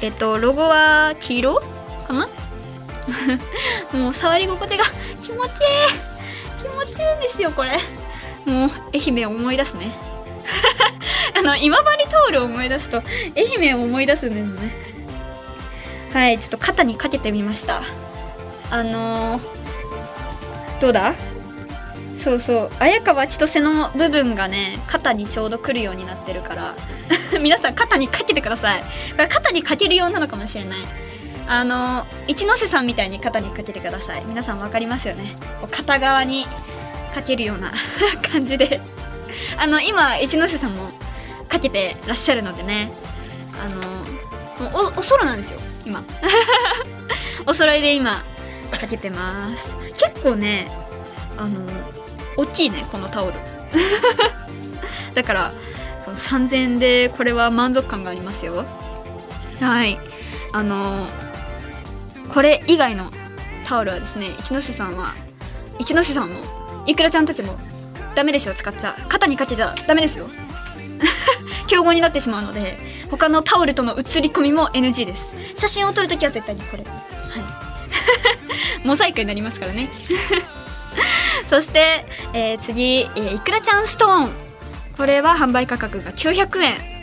[0.00, 1.62] えっとロゴは黄色
[2.06, 2.28] かな？
[3.92, 4.84] もう触り心地が
[5.22, 5.52] 気持ちいい。
[6.62, 7.78] 気持ちいいんですよこれ。
[8.48, 9.92] もう愛媛を思い出すね。
[11.38, 13.02] あの今治タオルを思い出すと
[13.36, 14.74] 愛媛を思い出すんですね。
[16.12, 17.82] はいちょっと肩にかけてみました。
[18.70, 19.42] あのー、
[20.80, 21.14] どうだ？
[22.16, 22.70] そうそう。
[22.80, 26.74] 綾川千歳の部分がね肩にちょうどくるようになってるから。
[27.40, 28.80] 皆さん肩にかけてください。
[28.80, 28.86] こ
[29.18, 30.78] れ肩にかけるようなのかもしれない。
[31.46, 34.22] あの一ノ瀬さんみたいに肩にかけてください。
[34.26, 35.36] 皆さん分かりますよね。
[35.70, 36.46] 片側に
[37.18, 37.72] かけるような
[38.30, 38.80] 感じで。
[39.58, 40.90] あの今一ノ瀬さんも
[41.48, 42.92] かけてらっしゃるのでね。
[43.60, 46.02] あのおおソロなんですよ今。
[47.46, 48.22] お揃いで今
[48.70, 49.76] かけてます。
[49.94, 50.70] 結構ね
[51.36, 51.60] あの
[52.36, 53.34] 大きいねこのタオル。
[55.14, 55.52] だから
[56.06, 58.64] 3000円でこれは満足感がありますよ。
[59.60, 59.98] はい。
[60.52, 61.06] あの
[62.32, 63.10] これ以外の
[63.66, 65.14] タオルはですね一ノ瀬さんは
[65.78, 66.57] 一ノ瀬さんも
[66.88, 67.54] いくらちゃんたちも
[68.16, 68.96] ダメですよ使っちゃ。
[69.08, 70.28] 肩にかけちゃダメですよ。
[71.68, 72.76] 競合になってしまうので
[73.10, 75.34] 他のタオルとの写り込みも NG です。
[75.54, 76.84] 写真を撮るときは絶対にこれ。
[76.84, 76.88] はい。
[78.86, 79.90] モザイクになりますからね。
[81.48, 84.30] そして、えー、次、えー、いくらちゃんストーン。
[84.96, 86.98] これは販売価格が900円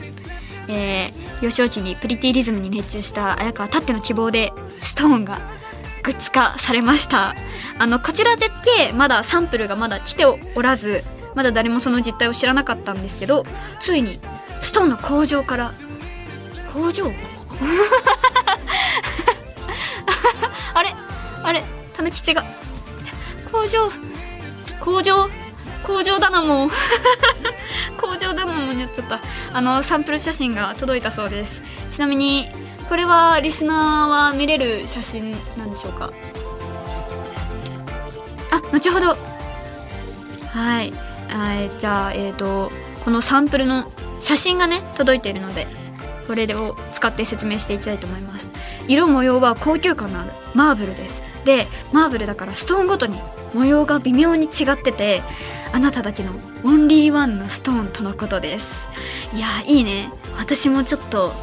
[0.67, 5.39] えー、幼少期にプリティリズムに熱中した綾川たっての希望でストーンが
[6.05, 7.35] グッズ化されました。
[7.79, 13.43] あのこちらでけまだサンプルがまだ来ておらずまだ誰もその実態を知らなかったんですけど
[13.79, 14.19] ついに
[14.61, 15.73] ストーンの工場から
[16.71, 17.11] 工場？
[20.75, 20.93] あれ？
[21.43, 21.63] あれ？
[21.93, 22.45] たぬきちが
[23.51, 23.89] 工場？
[24.79, 25.27] 工場？
[25.83, 26.69] 工場だなもう
[27.99, 29.21] 工場だなもんやっちゃった。
[29.53, 31.61] あのサンプル写真が届いたそうです。
[31.89, 32.49] ちなみに
[32.87, 36.11] これはリスナーは見れる写真なんでしょうか？
[38.51, 39.17] あ後ほど。
[40.51, 40.93] はい。
[41.29, 42.71] あじゃあえっ、ー、と
[43.03, 45.67] このサンプルの写真がね届いているので
[46.27, 48.51] これを使って説明していきたいと思います。
[48.87, 51.23] 色模様は高級感のあるマーブルです。
[51.43, 53.19] でマーブルだからストーンごとに
[53.53, 55.21] 模様が微妙に違ってて
[55.73, 56.31] あなただけの
[56.63, 58.89] オンリーワンのストーンとのことです。
[59.33, 60.11] いやいいね。
[60.37, 61.33] 私もちょっと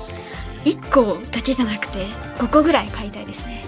[0.65, 2.07] 1個だけじゃなくて
[2.39, 3.65] 5個ぐらい買いたいですね。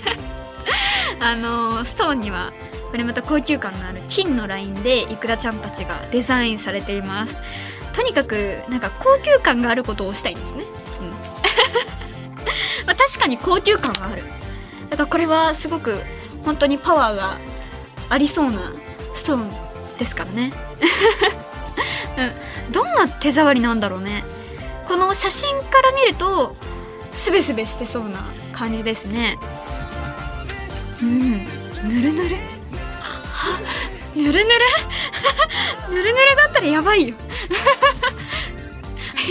[1.20, 2.52] あのストーンには
[2.90, 7.38] これまた高級感のある金のラインでいくらちゃんたちがデザインされています。
[7.92, 10.64] とにかくなんか高級感があることをしたいんですね、
[11.00, 11.10] うん。
[12.86, 14.22] まあ、確かに高級感はある。
[14.88, 16.00] だからこれはすごく
[16.44, 17.36] 本当にパワーが
[18.08, 18.72] ありそうな
[19.14, 19.50] ストーン
[19.98, 20.52] ですからね、
[22.16, 24.24] うん、どんな手触りなんだろうね。
[24.90, 26.56] この写真から見ると
[27.12, 29.38] すべすべしてそうな感じですね。
[31.00, 31.30] うん。
[31.38, 31.44] ぬ
[32.02, 32.36] るぬる？
[34.16, 34.44] ぬるぬる？
[35.94, 37.14] ぬるぬるだったらやばいよ。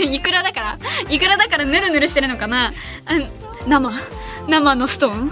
[0.02, 0.78] いくらだから？
[1.10, 2.72] いくらだからぬるぬるしてるのかな？
[3.68, 3.92] 生。
[4.48, 5.30] 生のストーン？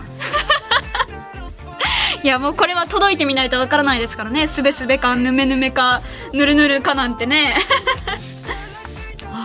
[2.23, 4.47] いやもうこれは届いてみないとわからないですからね。
[4.47, 6.03] すべすべかぬめぬめか
[6.35, 7.57] ぬるぬるかなんてね。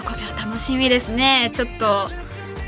[0.06, 1.50] これは楽しみですね。
[1.54, 2.10] ちょっと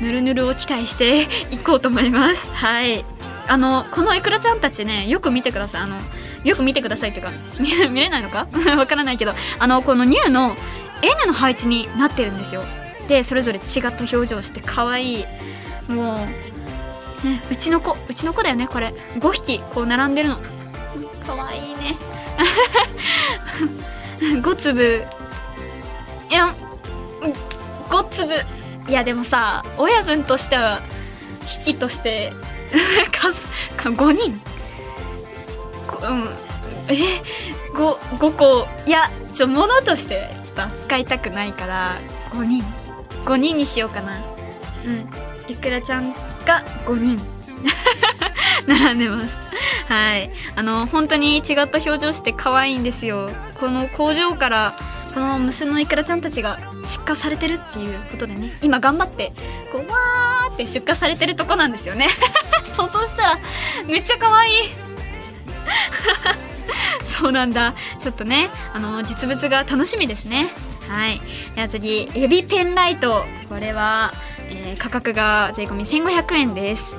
[0.00, 2.50] ぬるぬるを期待して いこうと思います。
[2.52, 3.04] はい。
[3.48, 5.82] あのこのいくらちゃんたちねよく見てください。
[5.82, 5.96] あの
[6.44, 7.32] よく見てくださいっていうか
[7.90, 8.46] 見れないのか？
[8.76, 9.34] わからないけど。
[9.58, 10.56] あのこのニューの
[11.02, 12.64] N の配置になってるんですよ。
[13.08, 15.24] でそれぞれ違った表情して可愛い。
[15.88, 16.28] も
[17.22, 18.92] うねうちの子うちの子だよねこれ。
[19.18, 20.38] 5匹こう並んでるの。
[21.26, 21.96] 可愛いね。
[24.20, 25.04] 5粒。
[26.30, 26.52] いや
[27.88, 28.32] 5粒
[28.88, 30.80] いやでもさ親分としては
[31.42, 32.32] 引きとして
[33.12, 33.44] 数
[33.78, 34.40] 5人
[36.02, 36.46] うん。
[36.88, 37.20] え
[37.74, 41.98] ？5, 5個いやちょ物としてちょっと扱いたくないから
[42.30, 42.62] 5人
[43.24, 44.18] 5人にしようかな。
[44.86, 45.52] うん。
[45.52, 46.12] いくらちゃん
[46.44, 47.20] が5人
[48.66, 49.36] 並んでます。
[49.88, 50.30] はい。
[50.54, 53.30] あの本当に違った表情して可愛いんですよ。
[53.58, 54.76] この工場から
[55.14, 59.32] この娘のいくらちゃんたちが出荷されてるっていうことでね今頑張って
[59.72, 62.08] こうわーって出荷されてるとこなんですよね。
[62.74, 63.38] 想像したら
[63.86, 64.52] めっちゃ可愛い。
[67.04, 67.74] そうなんだ。
[67.98, 70.48] ちょっとねあの実物が楽しみですね。
[70.88, 71.20] はい。
[71.54, 73.26] では次エビペンライト。
[73.48, 74.12] これは、
[74.48, 76.96] えー、価格が税込1500円です。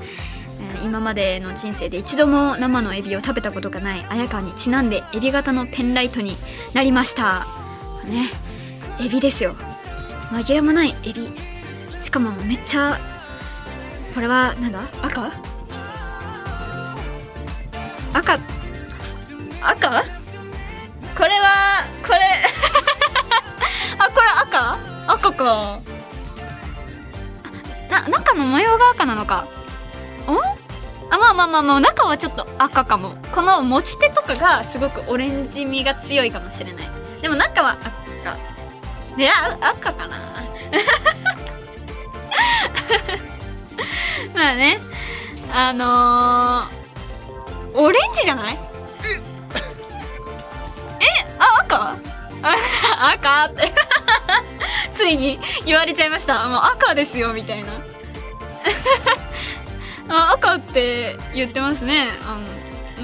[0.83, 6.35] 今までの人生で一度も生のエビを食べたことがない綾香にちなんでエビ型のペンライトに
[6.73, 7.45] なりました。
[8.05, 8.29] ね。
[8.99, 9.55] エビですよ。
[10.31, 11.31] 紛れもないエビ。
[11.99, 12.99] しかもめっちゃ
[14.13, 14.81] これはなんだ？
[15.01, 15.31] 赤？
[18.13, 18.39] 赤？
[19.61, 20.03] 赤？
[21.15, 22.19] これはこれ。
[23.99, 24.79] あこれ赤？
[25.07, 25.79] 赤か。
[27.89, 29.37] な中の模様が赤なのか。
[29.37, 29.47] ん
[31.09, 33.15] あまあまあまあまあ中はちょっと赤かも。
[33.33, 36.89] この持ち手とかがすごくオレンジ味が強いかもしれない。
[37.21, 38.56] でも中は赤。
[39.17, 40.17] いや赤かな。
[44.35, 44.79] まあね
[45.51, 48.57] あのー、オレンジじゃない？
[50.99, 51.05] え。
[51.39, 51.97] あ赤？
[53.13, 53.73] 赤って。
[54.93, 56.47] ついに言われちゃいました。
[56.47, 57.69] もう赤ですよみたいな。
[60.09, 62.09] あ赤って言ってますね。
[62.21, 62.37] あ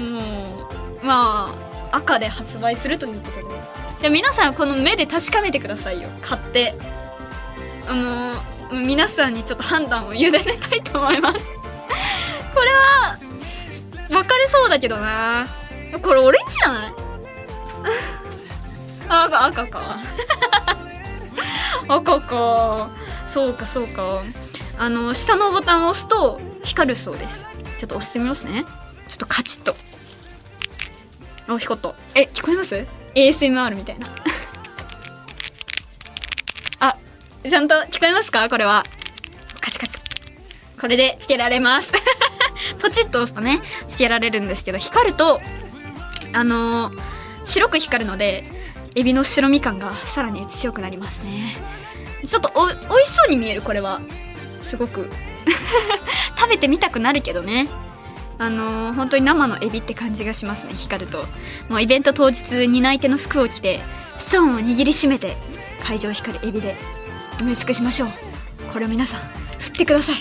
[0.00, 0.20] のも
[1.02, 1.54] うま
[1.92, 3.46] あ赤で発売するということで
[4.04, 6.10] で皆さんこの目で確かめてくださいよ。
[6.20, 6.74] 買って。
[7.88, 8.34] あの
[8.70, 11.38] 皆さんにちょっと判断を委ねたいと思います。
[12.54, 13.16] これは
[14.10, 15.46] 分かれそうだけどな。
[16.02, 16.92] これオレンジじゃない？
[19.08, 19.96] 赤赤か。
[21.88, 22.90] 赤か。
[23.26, 24.20] そうかそうか。
[24.76, 27.46] あの下のボタンを押すと光るそうです。
[27.78, 28.66] ちょっと押してみますね。
[29.08, 29.74] ちょっとカチッと。
[31.48, 31.94] あ光った。
[32.14, 32.84] え聞こえます？
[33.14, 34.06] ASMR みたいな。
[36.80, 36.96] あ
[37.48, 38.48] ちゃんと聞こえますか？
[38.48, 38.84] これは。
[39.60, 39.98] カチカチ。
[40.80, 41.92] これでつけられます。
[42.80, 45.40] ポチッと押すとねつけられるんですけど光ると
[46.32, 47.00] あのー、
[47.44, 48.44] 白く光るので
[48.94, 51.56] エビの白身感がさらに強くなりますね。
[52.24, 54.00] ちょっとお美味しそうに見えるこれは。
[54.62, 55.10] すごく。
[56.36, 57.68] 食べてみたくなるけどね。
[58.38, 61.24] あのー、本当に生のエビって感じがしますね光ると。
[61.68, 63.80] もうイベント当日担い手の服を着て
[64.18, 65.36] ストーンを握りしめて
[65.82, 66.76] 会場光るエビで。
[67.38, 68.08] 埋め尽くしましょう。
[68.72, 69.20] これを皆さん
[69.58, 70.16] 振ってください。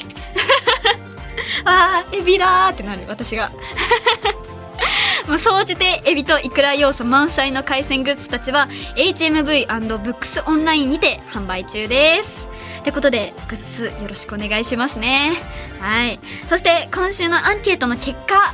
[1.65, 3.52] あーエビだーってなる私が。
[5.28, 12.42] もう総じてエビとイクラ要素満載の海鮮グッズたちは HMV&BOOKS オンラインにて販売中です。
[12.84, 15.32] ってことでグッズよろしくお願いしますね。
[15.80, 16.19] はい。
[16.50, 18.54] そして今週のアンケートの結果。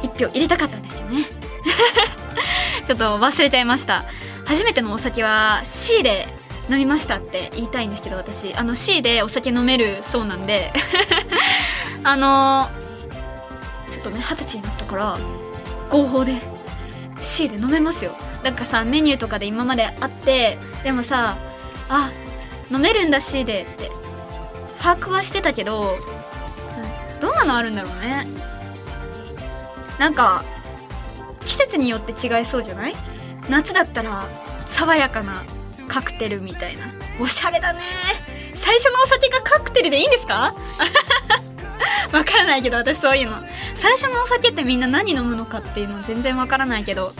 [0.03, 1.25] 一票入れたかったんですよね。
[2.85, 4.05] ちょっと忘れちゃいました。
[4.45, 6.27] 初めてのお酒は C で
[6.69, 10.71] 飲みましたって言いたいんですけど私あの C でお酒飲めるそうなんで。
[12.03, 12.69] あの
[13.89, 15.17] ちょっとね二十歳になったから
[15.89, 16.35] 合法で
[17.21, 18.11] C で飲めますよ。
[18.43, 21.37] なんかさメニューとかで今まであってでもさ
[21.89, 22.11] あ
[22.71, 23.91] 飲めるんだ C でって
[24.79, 25.97] 把握はしてたけど
[27.19, 28.27] どんなのあるんだろうね。
[29.99, 30.43] なんか
[31.45, 32.95] 季節によって違いそうじゃない？
[33.49, 34.25] 夏だったら
[34.67, 35.43] 爽やかな
[35.87, 36.83] カクテルみたいな。
[37.19, 37.79] おしゃれだね。
[38.53, 40.53] 最初のお酒がカクテルでいいんですか？
[42.11, 43.37] わからないけど私そういうの。
[43.75, 47.13] 最初のお酒ってみんな何飲むのかっていうの全然わからないけど。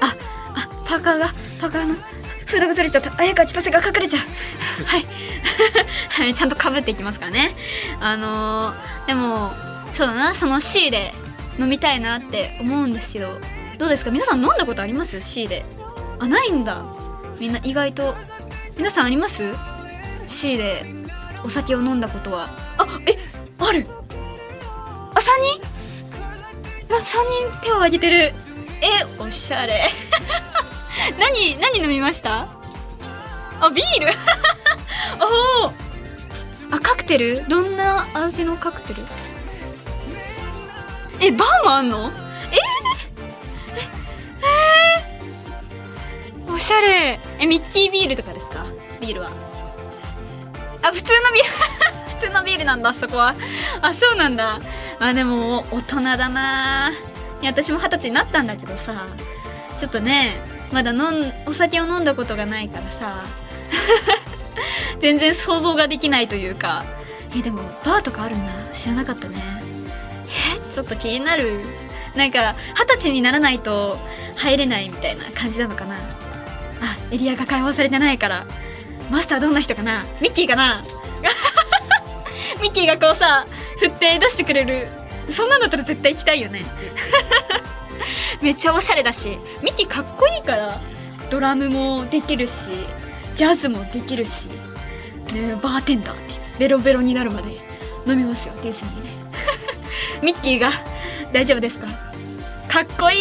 [0.00, 0.14] あ
[0.54, 1.26] あパーカーが
[1.60, 3.12] パーカーのフードが取れちゃった。
[3.20, 4.84] 綾香千歳が隠れちゃう。
[4.84, 5.06] はい。
[6.10, 7.54] はいちゃんとかぶっていきますからね。
[8.00, 9.52] あのー、でも
[9.94, 10.34] そうだな。
[10.34, 11.14] その C で
[11.58, 13.38] 飲みたいなって思うんですけど
[13.78, 14.10] どうですか？
[14.10, 15.64] 皆さん飲んだことあります？C で。
[16.18, 16.84] あないんだ。
[17.38, 18.16] みんな意外と。
[18.76, 19.54] 皆さんあります
[20.26, 20.84] ？C で。
[21.44, 22.50] お酒を飲んだことは。
[22.78, 23.16] あえ
[23.58, 23.86] ある。
[25.14, 26.94] あ三人？
[26.94, 28.16] あ三人手を挙げてる。
[28.80, 29.88] えおしゃれ。
[31.20, 32.48] 何何飲みました？
[33.60, 34.12] あビール。
[35.62, 35.72] おお
[36.74, 37.44] あカクテル？
[37.48, 39.02] どんな味のカクテル？
[41.20, 42.10] えバーもあんの？
[42.10, 42.12] えー、
[46.46, 47.20] えー、おしゃれ。
[47.40, 48.66] えミッキービールとかですか？
[49.00, 49.30] ビールは。
[50.82, 51.48] あ普通のビール。
[52.18, 53.34] 普通のビールなんだそこは。
[53.82, 54.60] あそうなんだ。
[55.00, 56.90] あでも大人だな。
[57.40, 58.94] いや私も二十歳になったんだけどさ。
[59.78, 60.40] ちょっとね
[60.72, 63.24] まだ飲んお酒を飲んだことがないからさ。
[64.98, 66.84] 全然想像ができないというか。
[67.36, 68.52] えでもバーとかあるんだ。
[68.72, 69.36] 知らなかったね。
[70.54, 71.58] えちょっと気になる
[72.14, 73.98] なんか二十歳にならないと
[74.36, 75.96] 入れないみたいな感じなのかな。
[75.96, 75.98] あ
[77.10, 78.46] エリアが開放されてないから
[79.10, 80.04] マスターどんな人かな。
[80.20, 80.84] ミッキーかな。
[82.62, 83.44] ミッキーがこうさ
[83.80, 84.86] 振って出してくれる。
[85.28, 86.62] そんなんだったら絶対行きたいよね。
[88.40, 89.30] めっちゃおしゃれだし
[89.64, 90.80] ミッキーかっこいいから
[91.28, 92.70] ドラムもできるし
[93.34, 94.46] ジャズもできるし、
[95.32, 97.50] ね、バーテンダーってベロベロになるまで
[98.06, 99.77] 飲みますよディズニーで。
[100.22, 100.70] ミッキーが
[101.32, 101.86] 大丈夫ですか？
[102.68, 103.14] かっこい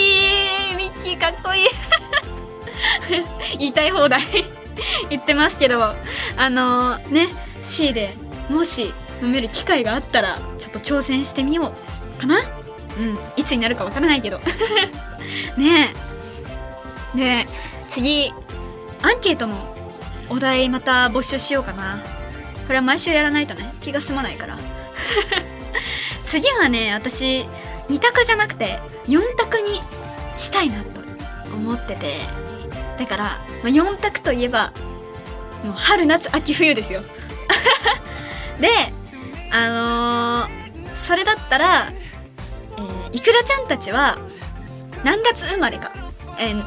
[0.73, 0.75] い！
[0.78, 1.67] ミッキーかっこいい！
[3.59, 4.21] 言いたい放題。
[5.09, 5.95] 言ってますけど
[6.38, 7.28] あのー、ね
[7.63, 8.13] C で
[8.49, 11.73] もし飲める機会があったらちょっと挑戦してみよ
[12.17, 12.38] うかな？
[12.97, 14.39] うんいつになるかわからないけど。
[15.57, 15.93] ね
[17.15, 17.17] え。
[17.17, 17.47] で
[17.88, 18.32] 次
[19.01, 19.75] アンケートの
[20.30, 21.99] お題また募集しようかな。
[22.67, 24.57] これは毎週やらないとね気が済まないから。
[26.25, 27.45] 次はね私
[27.89, 29.82] 2択じゃなくて4択に
[30.38, 31.01] したいなと
[31.55, 32.47] 思ってて。
[32.97, 33.32] だから、ま
[33.65, 34.73] あ、4択といえば
[35.63, 37.01] もう春夏秋冬ですよ。
[38.59, 38.69] で
[39.51, 41.88] あのー、それだったら、
[42.78, 44.17] えー、いくらちゃんたちは
[45.03, 45.91] 何月生まれか、
[46.38, 46.65] えー、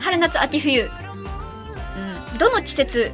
[0.00, 3.12] 春夏秋冬、うん、どの季節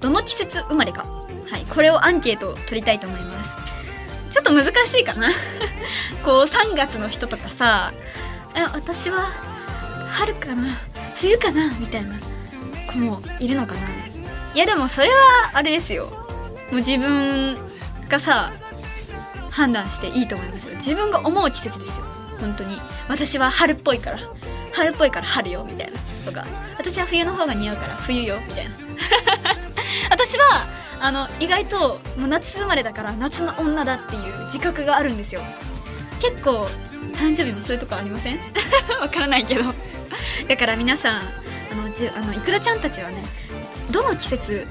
[0.00, 1.04] どの季節生まれか。
[1.48, 3.35] はいこれをアンケートを取りたいと思います。
[4.30, 5.30] ちょっと難しいかな。
[6.24, 7.92] こう3月の人とかさ
[8.54, 9.30] え私は
[10.08, 10.64] 春かな
[11.14, 12.16] 冬かなみたいな
[12.90, 13.80] 子もいるのかな。
[14.54, 16.06] いやでもそれはあれですよ。
[16.70, 17.56] もう自分
[18.08, 18.52] がさ
[19.50, 20.74] 判断していいと思いますよ。
[20.76, 22.06] 自分が思う季節ですよ。
[22.40, 22.78] 本当に。
[23.08, 24.18] 私は春っぽいから。
[24.72, 25.98] 春っぽいから春よみたいな。
[26.24, 26.44] とか。
[26.78, 28.72] 私は冬の方が似合うから冬よみたいな。
[30.10, 30.66] 私は
[31.00, 35.42] あの意外ともう夏生まれだから夏の女だっていう自覚があるんですよ。
[36.20, 36.68] 結構
[37.14, 38.38] 誕生日もそういうとこありません？
[39.00, 39.62] わからないけど。
[40.48, 41.20] だから皆さん
[41.72, 43.22] あのじあのいくらちゃんたちはね
[43.90, 44.66] どの季節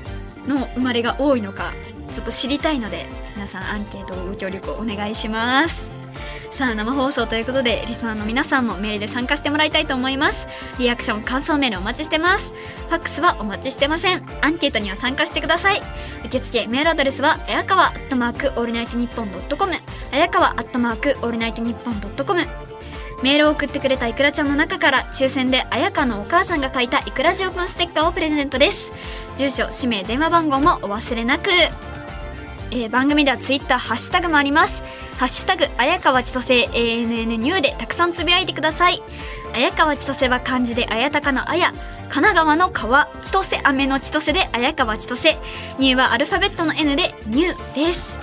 [0.48, 1.74] の生まれが多いのか
[2.12, 3.06] ちょっと知りたいので
[3.36, 5.95] 皆さんアンケートをご協力お願いします。
[6.56, 10.48] さあ生放送ということでリスナーの皆さんもメールで参加してもらいたいと思います。
[10.80, 12.54] リアクション感想メールお待ちしてます。
[12.88, 14.26] ファックスはお待ちしてません。
[14.42, 15.82] アンケートには参加してください。
[16.24, 19.74] 受付メールアドレスは綾川アットマークオールナイトニッポンドットコム。
[20.14, 22.48] 綾川アットマークオールナイトニッポンドットコム。
[23.22, 28.94] メールを送ってくれたいくらちゃんの中から抽選で綾川のお母さんが書いたいくらジオくんステッカーをプレゼントです。
[29.36, 31.50] 住所氏名電話番号もお忘れなく。
[32.72, 34.84] えー、番組ではツイッターハッシュタグもあります。
[35.18, 39.02] ハッシュタグ綾川千歳 ANN ニューでたくさんつぶやいてください。
[39.54, 45.38] 綾川千歳は漢字で綾鷹の綾神奈川の川千歳雨の千歳で綾川千歳
[45.80, 48.20] ニューはアルファベットの N でニューです、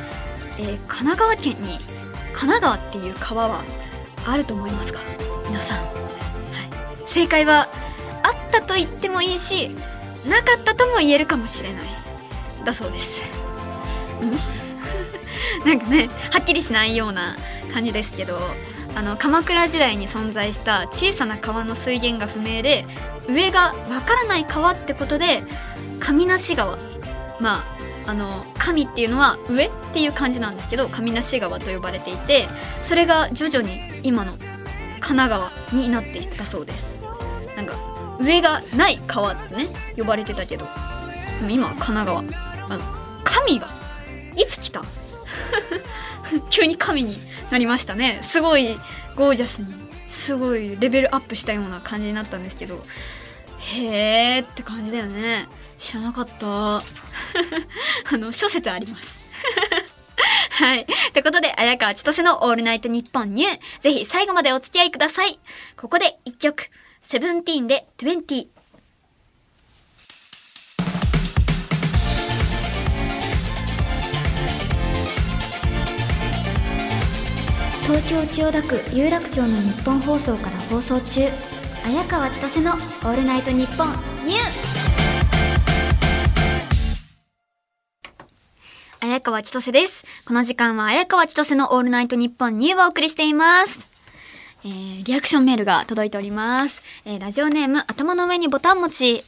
[0.59, 1.78] えー、神奈川県に
[2.32, 3.62] 神奈川っていう川は
[4.26, 5.01] あると思いますか？
[5.49, 5.88] 皆さん、はい、
[7.07, 7.68] 正解は
[8.22, 9.70] あったと言ってもいいし
[10.28, 11.82] なかったとも言えるかもしれない。
[12.64, 13.24] だそうです。
[15.64, 17.37] なんかねはっきりしないような
[17.73, 18.39] 感じですけど
[18.95, 22.85] あの鎌倉時代に存在した小さな川の水源が不明で
[23.29, 25.43] 上がわからない川ってことで
[26.01, 26.79] 上梨川
[27.41, 27.64] ま
[28.07, 32.49] ああの神っていうのは上っていう感じなんですけど上梨川と呼ばれていて
[32.83, 34.33] それが徐々に今の
[35.01, 37.03] 神奈川になっていったそうです。
[37.57, 37.75] なんか
[38.20, 39.66] 上がない川ってね
[39.97, 40.64] 呼ばれてたけど
[41.41, 42.20] でも今は神奈川。
[42.68, 42.85] あの
[43.25, 43.82] 神が
[44.37, 44.83] いつ来た？
[46.51, 47.18] 急に神に
[47.51, 48.78] なりましたねすごい
[49.16, 49.74] ゴージャスに
[50.09, 52.83] すごいレベルアップしたような感じになったんですけど
[53.59, 56.47] へーって感じだよね知らなかった
[56.78, 56.83] あ
[58.12, 59.20] の諸説あります
[60.51, 60.87] はい。
[61.12, 63.59] ということで、綾川千歳のオールナイトニッポンニュー。
[63.80, 65.41] ぜひ最後までお付き合いください。
[65.76, 66.70] ここで一曲。
[67.03, 68.52] セブンティーンで20。
[77.93, 81.28] 東京千代田区有楽町の日本放送から放送中
[81.84, 83.88] 綾川千歳の「オールナイトニッポン
[84.26, 84.40] ニュー」
[89.05, 93.86] 綾川千歳ですこの時間は綾川千歳の「オールナイトニッポンニュー」をお送りしています
[94.64, 96.82] えー、リアクションメールが届いております。
[97.05, 99.24] えー、ラジオネーム、頭の上にボタン持ち。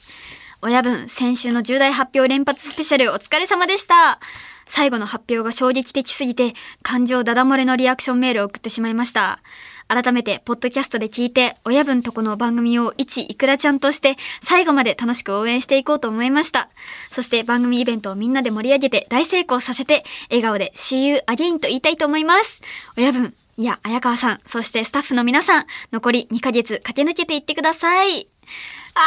[0.62, 4.20] 親分、先週の重大発表連発スペシャルお疲れ様でした。
[4.66, 9.40] 最後の発表が衝撃的すぎて、感情ダダ漏れのリアクションメールを送ってしまいました。
[9.86, 16.70] 改めて、ポッドキャストで聞いて、親分とこの番組を一いくらちゃんとして、最後まで楽しく応援していこうと思いました。
[17.10, 22.62] そして番組イベントをみんなで盛り上げて大成功させて、笑顔で See you again と言いたいと思います。
[22.96, 28.08] 親分、いや、綾川さん、そしてスタッフの皆さん、残り2ヶ月駆け抜けていってください。
[28.08, 29.02] あー、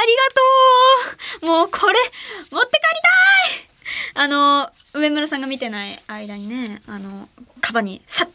[0.00, 0.22] ありが
[1.40, 1.94] とうもうこれ、
[2.50, 3.09] 持って帰りたい
[4.20, 7.26] あの、上村さんが見てない間にね、あの、
[7.62, 8.28] カバにさっ、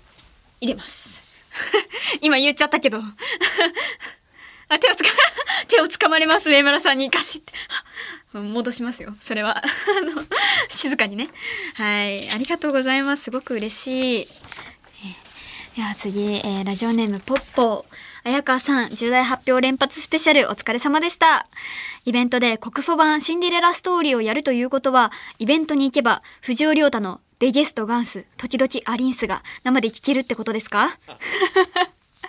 [0.60, 1.24] 入れます。
[2.22, 2.98] 今言っちゃったけど。
[4.68, 5.10] あ、手をつか、
[5.70, 7.54] 手を掴まれます、上村さんにガシって。
[8.34, 9.16] 戻しますよ。
[9.22, 9.60] それは。
[9.60, 9.62] あ
[10.02, 10.26] の、
[10.70, 11.30] 静かにね。
[11.76, 12.32] はい。
[12.32, 13.26] ありがとうございます。
[13.26, 14.28] すごく嬉しい。
[15.76, 17.86] では次、えー、ラジオネームポッポ。
[18.24, 21.48] 綾川さん、重大発表連発スペシャルお疲れ様でした。
[22.06, 30.98] イベントで国語版シンデレラストーリーをやるということは、イベントに行けば藤尾亮太のデゲストガンス、時々アリンスが生で聴けるってことですか？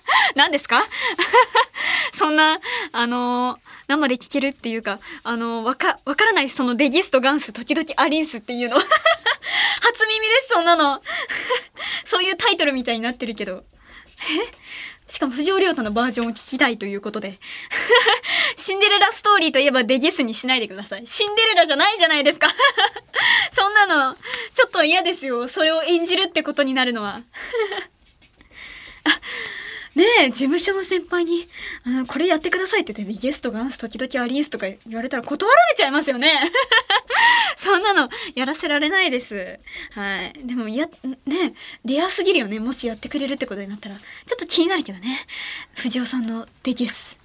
[0.34, 0.86] 何ですか？
[2.14, 2.60] そんな、
[2.92, 8.76] あのー、生で聴けるっていうか、あのー、わか、わからないそのデギスとガンス、時々アリンスっていうの。
[8.80, 11.02] 初耳です、そんなの。
[12.04, 13.64] そういうタイトルみたいになってるけど。
[14.30, 14.76] え？
[15.08, 17.38] しかも藤尾亮太のバージョンを聞きたいということで。
[18.56, 21.06] シンデレラストーリーといえばデギスにしないでください。
[21.06, 22.48] シンデレラじゃないじゃないですか。
[23.52, 24.16] そんなの、
[24.52, 25.46] ちょっと嫌ですよ。
[25.46, 27.20] それを演じるってことになるのは。
[29.04, 29.20] あ
[29.96, 31.48] ねえ、事務所の先輩に、
[31.84, 36.30] あの、これやってくださいって言って、イエスとガンス時々アリースとか言われたら断られちゃいますよね。
[37.56, 39.58] そんなのやらせられないです。
[39.92, 40.34] はい。
[40.44, 40.86] でも、や、
[41.24, 41.54] ね
[41.86, 42.60] レアすぎるよね。
[42.60, 43.96] もしやってくれるってことになったら。
[43.96, 44.02] ちょ
[44.34, 45.26] っと気になるけどね。
[45.76, 47.16] 藤尾さんのデゲス。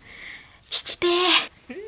[0.69, 1.07] 聞きて。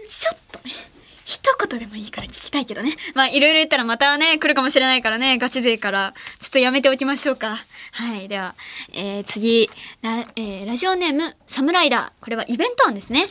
[0.09, 0.92] ちょっとね。
[1.25, 2.95] 一言でもいいから聞きたいけどね。
[3.15, 7.63] まあ、いろいろ言ったらまたね、来るかもしれないからね、ガチ勢から、ちょっとやめておきましょうか。
[7.91, 8.27] はい。
[8.27, 8.55] では、
[8.93, 9.69] えー、次、
[10.01, 12.23] ラ,、えー、ラジオネーム、サムライダー。
[12.23, 13.27] これはイベント案ですね。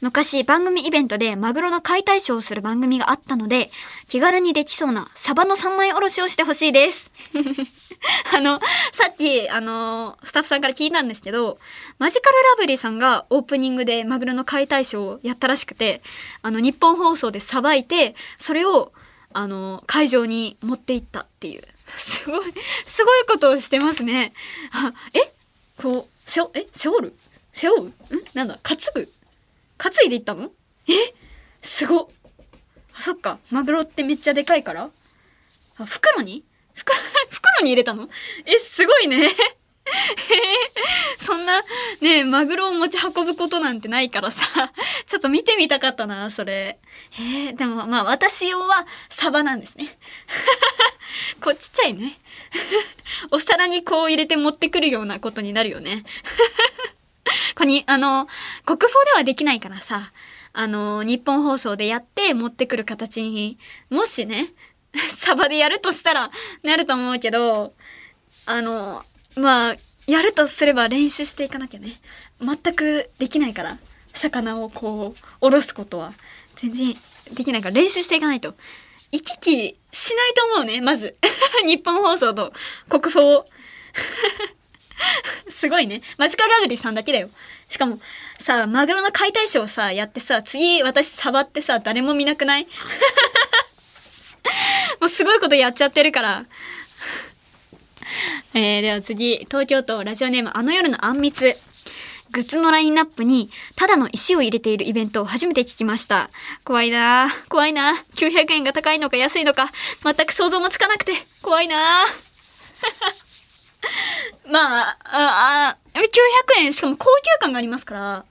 [0.00, 3.70] 昔番組イベントでマグロの解体ショーをする番組があったので、
[4.08, 7.10] 気軽にできそうなサバの三枚おろしをしてほしいです。
[8.34, 8.58] あの、
[8.92, 11.58] さっき、あの、スタッフさんから聞いたんですけど、
[11.98, 16.00] マジカルラブリーさんがオープニングでマグロの解体ショーをやったらしくて、
[16.40, 18.92] あの、日本放送でさばいて、それを、
[19.34, 21.62] あの、会場に持っていったっていう。
[21.98, 22.54] すごい、
[22.86, 24.32] すごいことをしてますね。
[24.72, 25.32] あえ？
[25.76, 26.66] こう、せお、え？
[26.72, 27.16] 背負る？
[27.52, 27.84] 背負う？
[27.88, 27.94] ん？
[28.32, 28.58] なんだ？
[28.62, 29.12] 担ぐ？
[29.82, 30.50] 担いでいったの？
[30.86, 30.92] え？
[31.62, 32.08] すご
[32.94, 33.38] あ、そっか。
[33.50, 34.90] マグロってめっちゃでかいから？
[35.78, 36.44] あ、袋に？
[36.74, 36.98] 袋、
[37.30, 38.10] 袋に入れたの？
[38.44, 39.30] え、すごいね。
[41.18, 41.62] そんな、
[42.02, 44.44] ねマグロを持ち運ぶことなんてないからさ、
[45.06, 46.78] ちょっと見てみたかったな、それ。
[47.10, 49.98] へえ、でもまあ私用はサバなんですね。
[51.42, 52.20] こうちっちゃいね。
[53.30, 56.04] お皿にこう入れて持ってくるようなことになるよね。
[57.56, 58.26] こに、あの、
[58.64, 60.12] 国宝ではできないからさ、
[60.52, 63.58] あの、日本放送でやって持ってくる形に、
[63.88, 64.52] もしね、
[65.08, 66.30] サバでやるとしたら
[66.62, 67.74] なると思うけど、
[68.46, 69.04] あの、
[69.36, 69.76] まあ、
[70.06, 72.00] やるとすれば練習していかなきゃね。
[72.40, 73.78] 全くできないから。
[74.12, 76.12] 魚をこう、おろすことは。
[76.56, 76.94] 全然
[77.32, 78.54] できないから練習していかないと。
[79.12, 81.16] 行き来しないと思うね、まず。
[81.64, 82.52] 日本放送と
[82.88, 83.44] 国宝。
[85.50, 86.02] すごいね。
[86.18, 87.30] マジカルラブリーさんだけだよ。
[87.68, 88.00] しかも、
[88.38, 92.66] さ、マグロの解体ショーさ、やってさ、次私触ってさ、誰も見なくない？
[95.00, 96.44] もうすごいことやっちゃってるから。
[98.54, 101.56] えー、では次、東京都ラジオネームあの夜のあんみつ。
[102.32, 106.30] グッズのラインナップに、ただの石を入れているイベントを初めて聞きました。
[106.64, 109.68] 怖いな怖いな900円が高いのか安いのか、
[110.04, 111.80] 全く想像もつかなくて、怖いなぁ
[114.46, 116.00] まあ、あ、あ、900
[116.58, 118.24] 円、しかも高級感がありますから、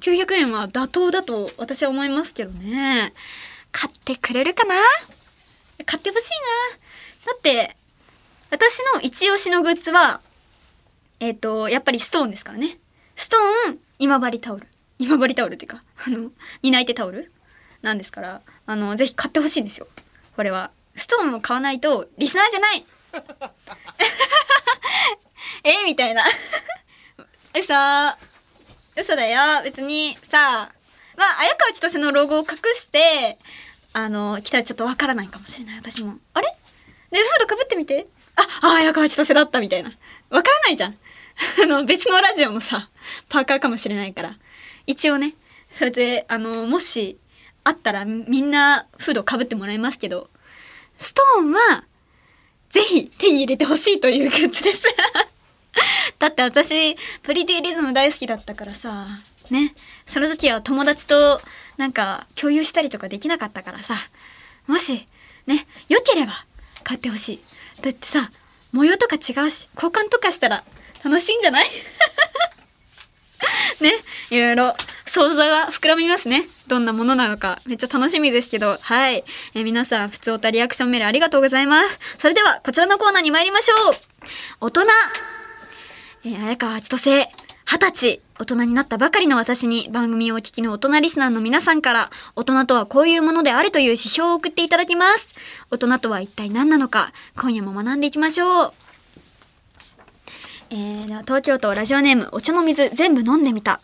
[0.00, 3.12] 900円は妥当だと私は思いますけどね。
[3.72, 4.76] 買ってくれるかな？
[5.84, 6.30] 買ってほしい
[7.26, 7.32] な。
[7.32, 7.76] だって、
[8.50, 10.20] 私の一押しのグッズは、
[11.20, 12.78] えっ、と、やっぱりストーンですからね。
[13.16, 14.66] ストーン、今治タオル。
[14.98, 16.30] 今治タオルっていうか、 あの、
[16.62, 17.32] 担い手タオル
[17.82, 19.88] なんですから、あの、ぜひ買ってほしいんですよ。
[20.36, 20.70] これは。
[20.94, 22.86] ストーンを買わないと、リスナーじゃない
[25.64, 26.24] えみたいな。
[27.58, 27.74] 嘘。
[28.96, 29.62] 嘘だよ。
[29.64, 30.70] 別に、さ、
[31.16, 33.38] まあ、綾川千歳のロゴを隠して、
[33.92, 36.16] あの、来たらちょっとわからないかもしれない、私も。
[36.34, 36.48] あれ？
[37.10, 38.06] で、フードかぶってみて。
[38.36, 39.90] あ、あ、綾川千歳だったみたいな。
[40.30, 40.98] わからないじゃん。
[41.62, 42.88] あの、別のラジオのさ、
[43.28, 44.36] パーカーかもしれないから。
[44.86, 45.34] 一応ね、
[45.72, 47.18] それで、あの、もし、
[47.64, 50.30] あったらみんなフードかぶってもらいますけど、
[50.98, 51.84] ストーンは、
[52.76, 54.84] ぜひ手に入れてほしいというグッズです。
[56.18, 59.06] だって私、プリティリズム大好きだったからさ、
[59.48, 59.74] ね。
[60.04, 61.40] その時は友達と
[61.78, 63.96] なんか共有したりとかできなかったからさ、
[64.66, 65.06] もし、
[65.46, 66.44] ね、良ければ
[66.84, 67.40] 買ってほしい。
[67.82, 68.30] だってさ、
[68.72, 70.62] 模様とか違うし、交換とかしたら
[71.02, 71.66] 楽しいんじゃない？
[73.80, 73.92] ね、
[74.30, 74.76] いろいろ
[75.06, 76.48] 想像が膨らみますね。
[76.66, 79.24] どんなものなのか、めっちゃ楽しみですけど、はい。
[79.54, 81.98] え皆さん、普通おたリアクションメールありがとうございます。
[82.18, 83.94] それでは、こちらのコーナーに参りましょう。
[84.60, 84.82] 大人。
[86.24, 87.28] えー、綾川千歳、
[87.68, 95.34] 二十歳、大人になったばかりの私に番組をお聞きの大人リスナーの皆さんから、大人とはこういうものであるという指標を送っていただきます。
[95.70, 98.85] 大人とは一体何なのか、今夜も学んでいきましょう。
[100.68, 103.80] えー、では東京都ラジオネームお茶の水全部飲んでみた。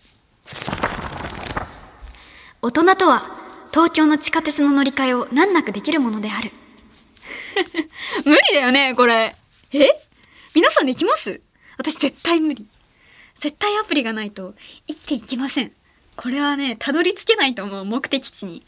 [2.60, 3.22] 大人とは
[3.70, 6.50] 東京の地下鉄の乗り換えを難なくできるものである。
[8.26, 9.36] 無理だよね、これ。
[9.72, 9.88] え？
[10.54, 11.40] 皆さんできます？
[11.78, 12.66] 私絶対無理。
[13.36, 14.54] 絶対アプリがないと
[14.88, 15.72] 生きていけません。
[16.16, 18.64] これはね、たどり着けないと思う、目的地に。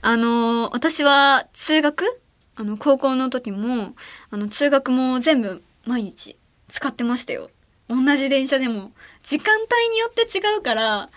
[0.00, 2.20] あの私は通学？
[2.56, 3.94] あの、高校の時も、
[4.30, 6.36] あの、通学も全部毎日
[6.70, 7.50] 使ってましたよ。
[7.88, 8.92] 同じ電車でも。
[9.22, 11.10] 時間帯によって違うから、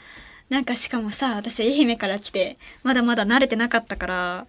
[0.50, 4.48] なんかしかもさ、私愛媛から来て、まだまだ慣れてなかったから、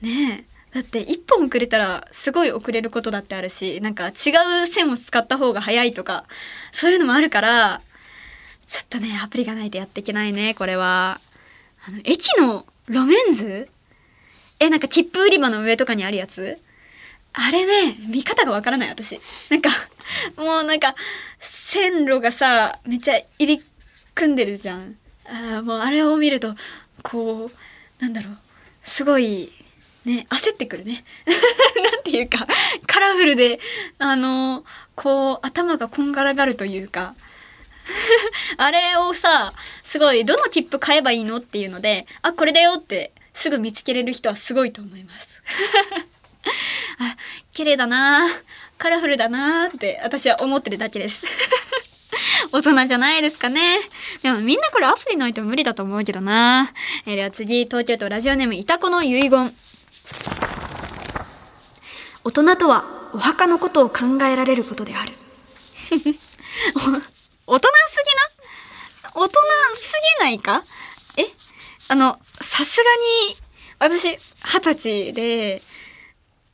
[0.00, 0.58] ねえ。
[0.74, 4.32] だって一本遅れたらすごい遅れることだってあるし、なんか違
[4.64, 6.26] う線を使った方が早いとか、
[6.72, 7.80] そういうのもあるから、
[8.66, 11.20] ちょっとね、アプリがないとやっていけないね、これは。
[11.86, 13.68] あの、駅の路面図？
[14.60, 16.58] え、なんか切符売り場の上とかにあるやつ？
[17.32, 19.20] あれね、見方がわからない、私。
[19.50, 19.70] なんか、
[20.36, 20.94] もうなんか、
[21.40, 23.64] 線路がさ、めっちゃ入り
[24.14, 24.96] 組んでるじゃん。
[25.26, 26.54] あもうあれを見ると、
[27.02, 28.38] こう、なんだろう、
[28.82, 29.50] すごい、
[30.04, 31.04] ね、焦ってくるね。
[31.26, 32.46] なんていうか、
[32.86, 33.60] カラフルで、
[33.98, 34.64] あの、
[34.94, 37.14] こう、頭がこんがらがるというか、
[38.56, 39.52] あれをさ、
[39.82, 45.42] すごい、どの切符買えばいいのっていうので、あ、これだよって、すぐ見つけれる人はすごいと思います。
[46.98, 47.16] あ、
[47.52, 48.26] 綺麗だな
[48.78, 51.26] カラフルだなって私は思ってるだけです。
[52.52, 53.78] 大人じゃないですかね。
[54.22, 56.72] でもみんなこれアプリないと無理だと思うけどな。
[57.06, 59.54] えーでは次、東京都ラジオネームいたこの遺言。
[62.24, 65.12] 大人とはお墓のことを考えられることである。
[67.46, 69.12] 大人すぎな？
[69.14, 69.38] 大人
[69.76, 70.64] すぎないか？
[71.16, 71.24] え
[71.88, 72.84] あの、さすが
[73.30, 73.36] に、
[73.78, 75.62] 私、二十歳で、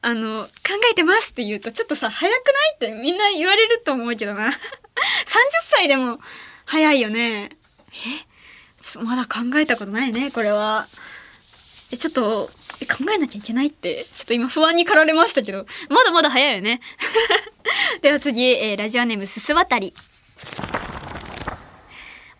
[0.06, 0.50] あの、考
[0.92, 4.48] えてますって言うと、ちょっとさ、早くないってみんな言われると思うけどな。
[4.52, 4.52] 30
[5.64, 6.20] 歳でも
[6.66, 7.50] 早いよね。
[8.98, 9.02] え？
[9.02, 10.86] まだ考えたことないね、これは。
[11.90, 12.50] え、ちょっと、
[12.86, 16.82] 考えなきゃいけないって、ちょっと今不安に駆られましたけど、まだまだ早いよね。
[18.02, 19.94] では次、えーラジオネームすすわたり。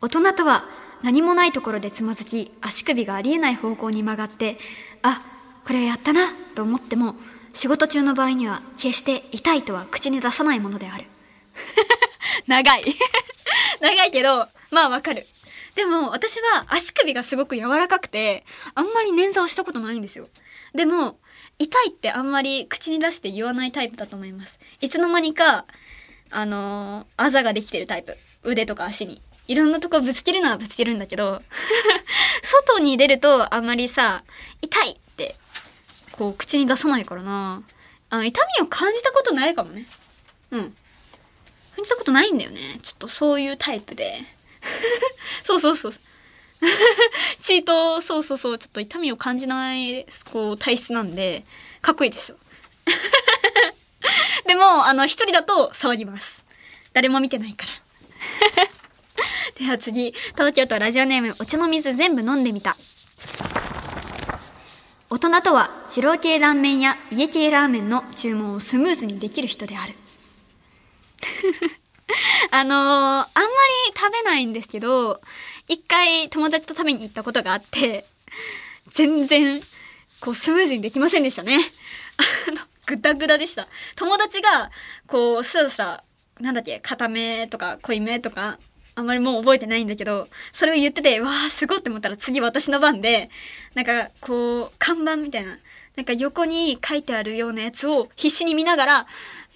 [0.02, 0.68] 大人とは
[1.02, 4.58] 何もないところでつまずき足首がありえない方向に曲がって
[5.02, 5.22] あ
[5.64, 7.16] これやったなと思っても
[7.54, 11.04] 仕事中の場合には決して痛いとは口に出さないものである
[12.46, 12.84] 長い。
[13.80, 15.26] 長いけど、まあわかる。
[15.74, 18.44] でも私は足首がすごく柔らかくて、
[18.74, 20.28] あんまり捻挫をしたことないんですよ。
[20.74, 21.18] でも、
[21.58, 24.58] 痛いってあんまり口に出して言わないタイプだと思います。
[24.80, 25.64] いつの間にか、
[26.30, 28.16] あのーあざができてるタイプ。
[28.42, 29.22] 腕とか足に。
[29.46, 31.42] いろんなとこぶつけるのはぶつけるんだけど、
[32.42, 34.24] 外に出るとあんまりさ、
[34.62, 35.00] 痛い、
[36.16, 37.62] こう口に出さないからな。
[38.08, 39.86] あの、痛みを感じたことないかもね。
[40.52, 40.60] うん。
[40.60, 40.70] 感
[41.82, 42.78] じたことないんだよね。
[42.82, 44.20] ちょっとそういうタイプで。
[45.42, 45.92] そうそうそう。
[47.40, 51.44] チート、そうそうそう、ちょっと痛みを感じない、こう、体質なんで、
[51.82, 52.36] かっこいいでしょ。
[54.46, 56.44] でも、あの、一人だと騒ぎます。
[56.92, 58.68] 誰も見てないから。
[59.58, 62.76] では次、東京都ラジオネーム、お茶の水全部飲んでみた。
[65.14, 69.94] 大人とは、二郎系ラーメンや家系ラーメンの注文をスムーズにできる人である。
[72.50, 73.42] あのーあんま
[73.92, 75.20] り食べないんですけど、
[75.68, 78.06] 一回友達と食べに行ったことがあって、
[78.90, 79.62] 全然、
[80.18, 81.60] こうスムーズにできませんでしたね。
[82.48, 83.68] あの、ぐだぐだでした。
[83.94, 84.72] 友達が、
[85.06, 86.02] こう、スラスラ、
[86.40, 88.58] なんだっけ、固めとか濃いめとか、
[88.96, 93.28] あんまりもう覚えてないんだけど、それを言ってて、わーすごいって思ったら次私の番で、
[93.74, 95.56] なんか、こう、看板みたいな、
[95.96, 99.06] なんか横に書いてあるようなやつを必死に見ながら、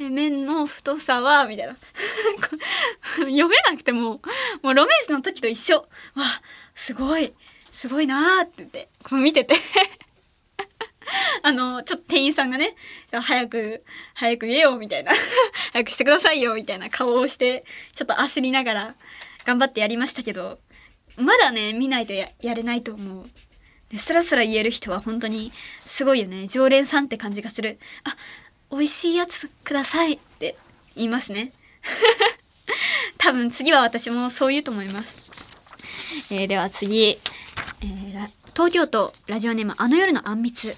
[0.01, 1.77] え麺の太さは、みたいな。
[3.19, 4.21] 読めなくても、
[4.63, 5.79] もうロメイスの時と一緒。
[5.79, 5.87] わ
[6.17, 6.43] あ、
[6.75, 7.33] すごい、
[7.73, 9.55] すごいなーって言って、こう見てて。
[11.43, 12.75] あの、ちょっと店員さんがね、
[13.11, 13.83] 早く、
[14.15, 15.13] 早く言えよ、みたいな。
[15.73, 17.65] 早くしてくださいよ、みたいな顔をして、
[17.95, 18.95] ちょっと焦りながら
[19.49, 20.59] 頑張ってやりましたけど、
[21.17, 23.25] まだね、見ないとややれないと思う。
[23.89, 25.53] でスラスラ言える人は本当に
[25.87, 26.49] すごいよね。
[26.49, 27.79] 常連さんって感じがする。
[28.05, 28.15] あ、
[28.71, 30.59] 美味しいやつくださいって
[30.95, 31.53] 言いますね。
[33.17, 35.17] 多分次は私もそう言うと思います。
[36.31, 40.77] えーでは次、えー東京都ラジオネームあの夜のあんみつ。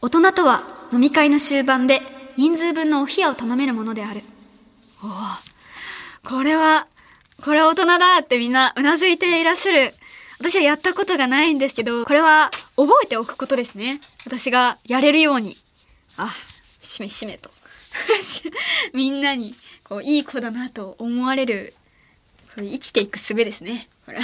[0.00, 0.62] 大人とは
[0.92, 2.00] 飲み会の終盤で
[2.38, 4.22] 人数分のお冷やを頼めるものである。
[5.02, 5.10] おお、
[6.24, 6.86] これは、
[7.42, 9.92] これは大人だってみんなうなずいていらっしゃる。
[10.38, 14.00] 私はやったことがないんですけど、これは覚えておくことですね。
[14.24, 15.56] 私がやれるように。
[16.16, 16.32] あ、
[16.80, 17.50] しめしめと。
[18.94, 21.74] みんなに、こう、いい子だなと思われる、
[22.54, 23.88] これ生きていく術ですね。
[24.06, 24.20] ほら。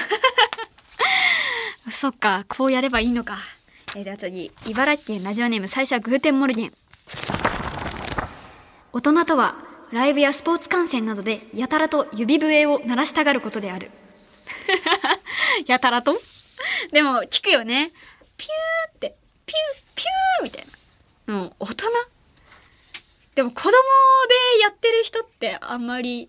[1.90, 3.38] そっか、こうやればいいのか。
[3.96, 6.72] えー、では次、茨城県ラジオネーム最初はグーテンモルゲン。
[8.92, 13.90] 大人とは、ライブやスポーツ観戦などでやたらと指笛を鳴らしたがることである。
[15.66, 16.20] やたらと？
[16.92, 17.92] でも聞くよね。
[18.36, 19.14] ピューって、
[19.46, 20.66] ピュー、ピューみたい
[21.26, 21.34] な。
[21.34, 21.86] もう大人？
[23.34, 23.74] でも子供で
[24.62, 26.28] やってる人ってあんまり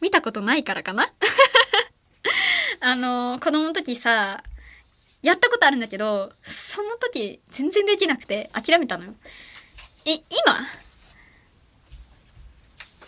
[0.00, 1.12] 見たことないからかな？
[2.80, 4.42] あの、子供の時さ、
[5.22, 9.14] やったことあるんだけど、その時全然できなくて諦めたのよ。
[10.04, 10.24] え、今？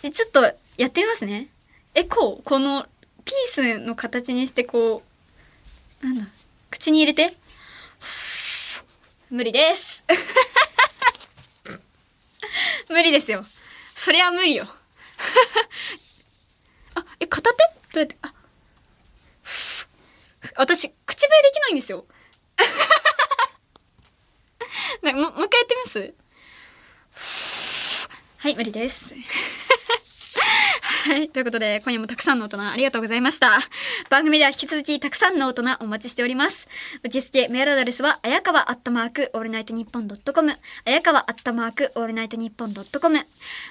[0.03, 0.41] え、ちょっと
[0.77, 1.47] やってみますね。
[1.93, 2.87] え、こうこの
[3.25, 5.03] ピースの形にしてこ
[6.01, 6.25] う、なんだ、
[6.71, 7.35] 口に入れて。
[9.29, 10.03] 無理です。
[12.89, 13.45] 無理ですよ。
[13.95, 14.65] そりゃ無理よ。
[16.95, 17.57] あ、え、片手？
[17.93, 18.33] どうやって、あ、
[20.55, 22.05] 私、口笛できないんですよ。
[25.03, 26.13] ね、も、もう一回やってみます？
[28.37, 29.13] はい、無理です。
[31.09, 31.27] はい。
[31.27, 33.57] ということで、今夜もたくさんの大人ありがとうございました。
[34.11, 36.67] 番組では引き続きたくさんの大人お待ちしております。
[37.03, 40.55] 受付メールアドレスは、あやかわアットマークオールナイトニッポンドットコム、
[40.85, 43.25] あやかわアットマークオールナイトニッポンドットコム。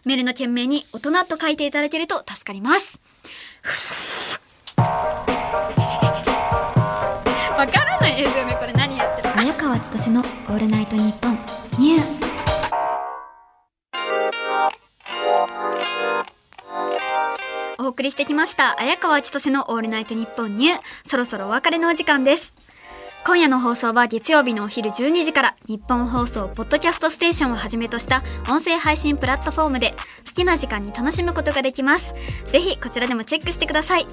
[0.05, 2.99] メールの件名に大人と書いていただけると助かります。
[4.77, 4.85] わ
[7.69, 9.35] からないですよね、これ何やってるか。
[9.37, 11.39] 綾川千歳のオールナイトニッポン
[11.79, 12.08] ニュー
[17.89, 18.79] お送りしてきました。
[18.79, 20.81] 綾川千歳のオールナイトニッポンニュー。
[21.05, 22.55] そろそろお別れのお時間です。
[23.25, 29.93] 今夜の放送は月曜日のお昼12時から日本放送ポッドキャストステーションをはじめとした音声配信プラットフォームで
[30.27, 32.13] 好きな時間に楽しむことができます。
[32.53, 34.07] ぜひこちらでもチェックしてください。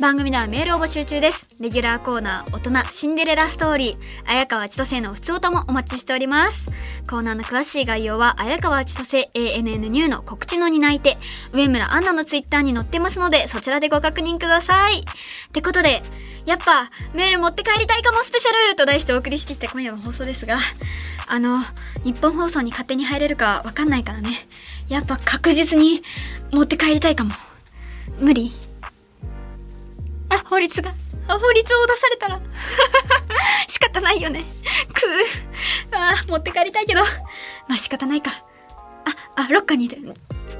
[0.00, 1.46] 番組ではメールを募集中です。
[1.60, 6.70] レギュラーコーナー、大人、シンデレラストーリー、綾川千歳の普通歌もお待ちしております。
[7.10, 11.18] コーナーの詳しい概要は、綾川千歳 ANN ニューの告知の担い手、
[11.52, 15.00] 上村アンナのツイッターに載ってますので、そちらでご確認ください。
[15.00, 15.04] っ
[15.52, 16.02] てことで、
[16.46, 20.56] やっぱ、メール持って帰りたいかもスペシャルと題してお送りしてきた今夜の放送ですが、
[21.26, 21.58] あの、
[22.04, 24.30] 日本放送に勝手に入れるかわかんないからね。
[24.88, 26.02] やっぱ確実に
[26.52, 27.34] 持って帰りたいかも。
[28.18, 28.50] 無理
[30.30, 30.92] あ、法律が。
[31.28, 32.40] あ、法律を出されたら。
[33.68, 34.44] 仕方ないよね。
[34.94, 35.96] くう。
[35.96, 37.02] あ、持って帰りたいけど。
[37.68, 38.30] まあ仕方ないか。
[39.36, 39.98] あ、あ、ロッカーにいて。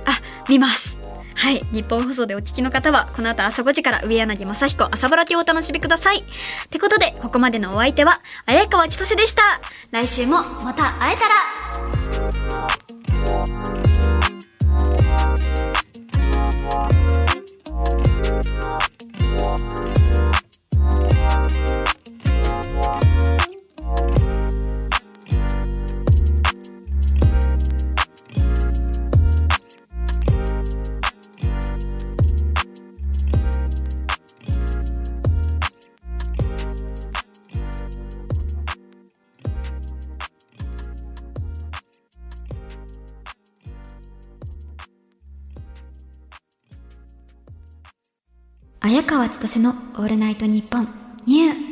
[0.06, 0.98] あ、見ます。
[1.34, 1.64] はい。
[1.72, 6.18] 日本放送でお聞きの方は、この後朝5時から上柳正彦朝ぼらきをお楽しみください。
[6.18, 6.22] っ
[6.68, 9.42] てことで、ここまでのお相手は、綾川千歳でした。
[9.90, 11.34] 来週もまた会えたら
[19.58, 20.30] Thank
[23.30, 23.39] you.
[48.82, 50.88] 綾川千歳のオールナイトニッポン
[51.26, 51.69] ニュー。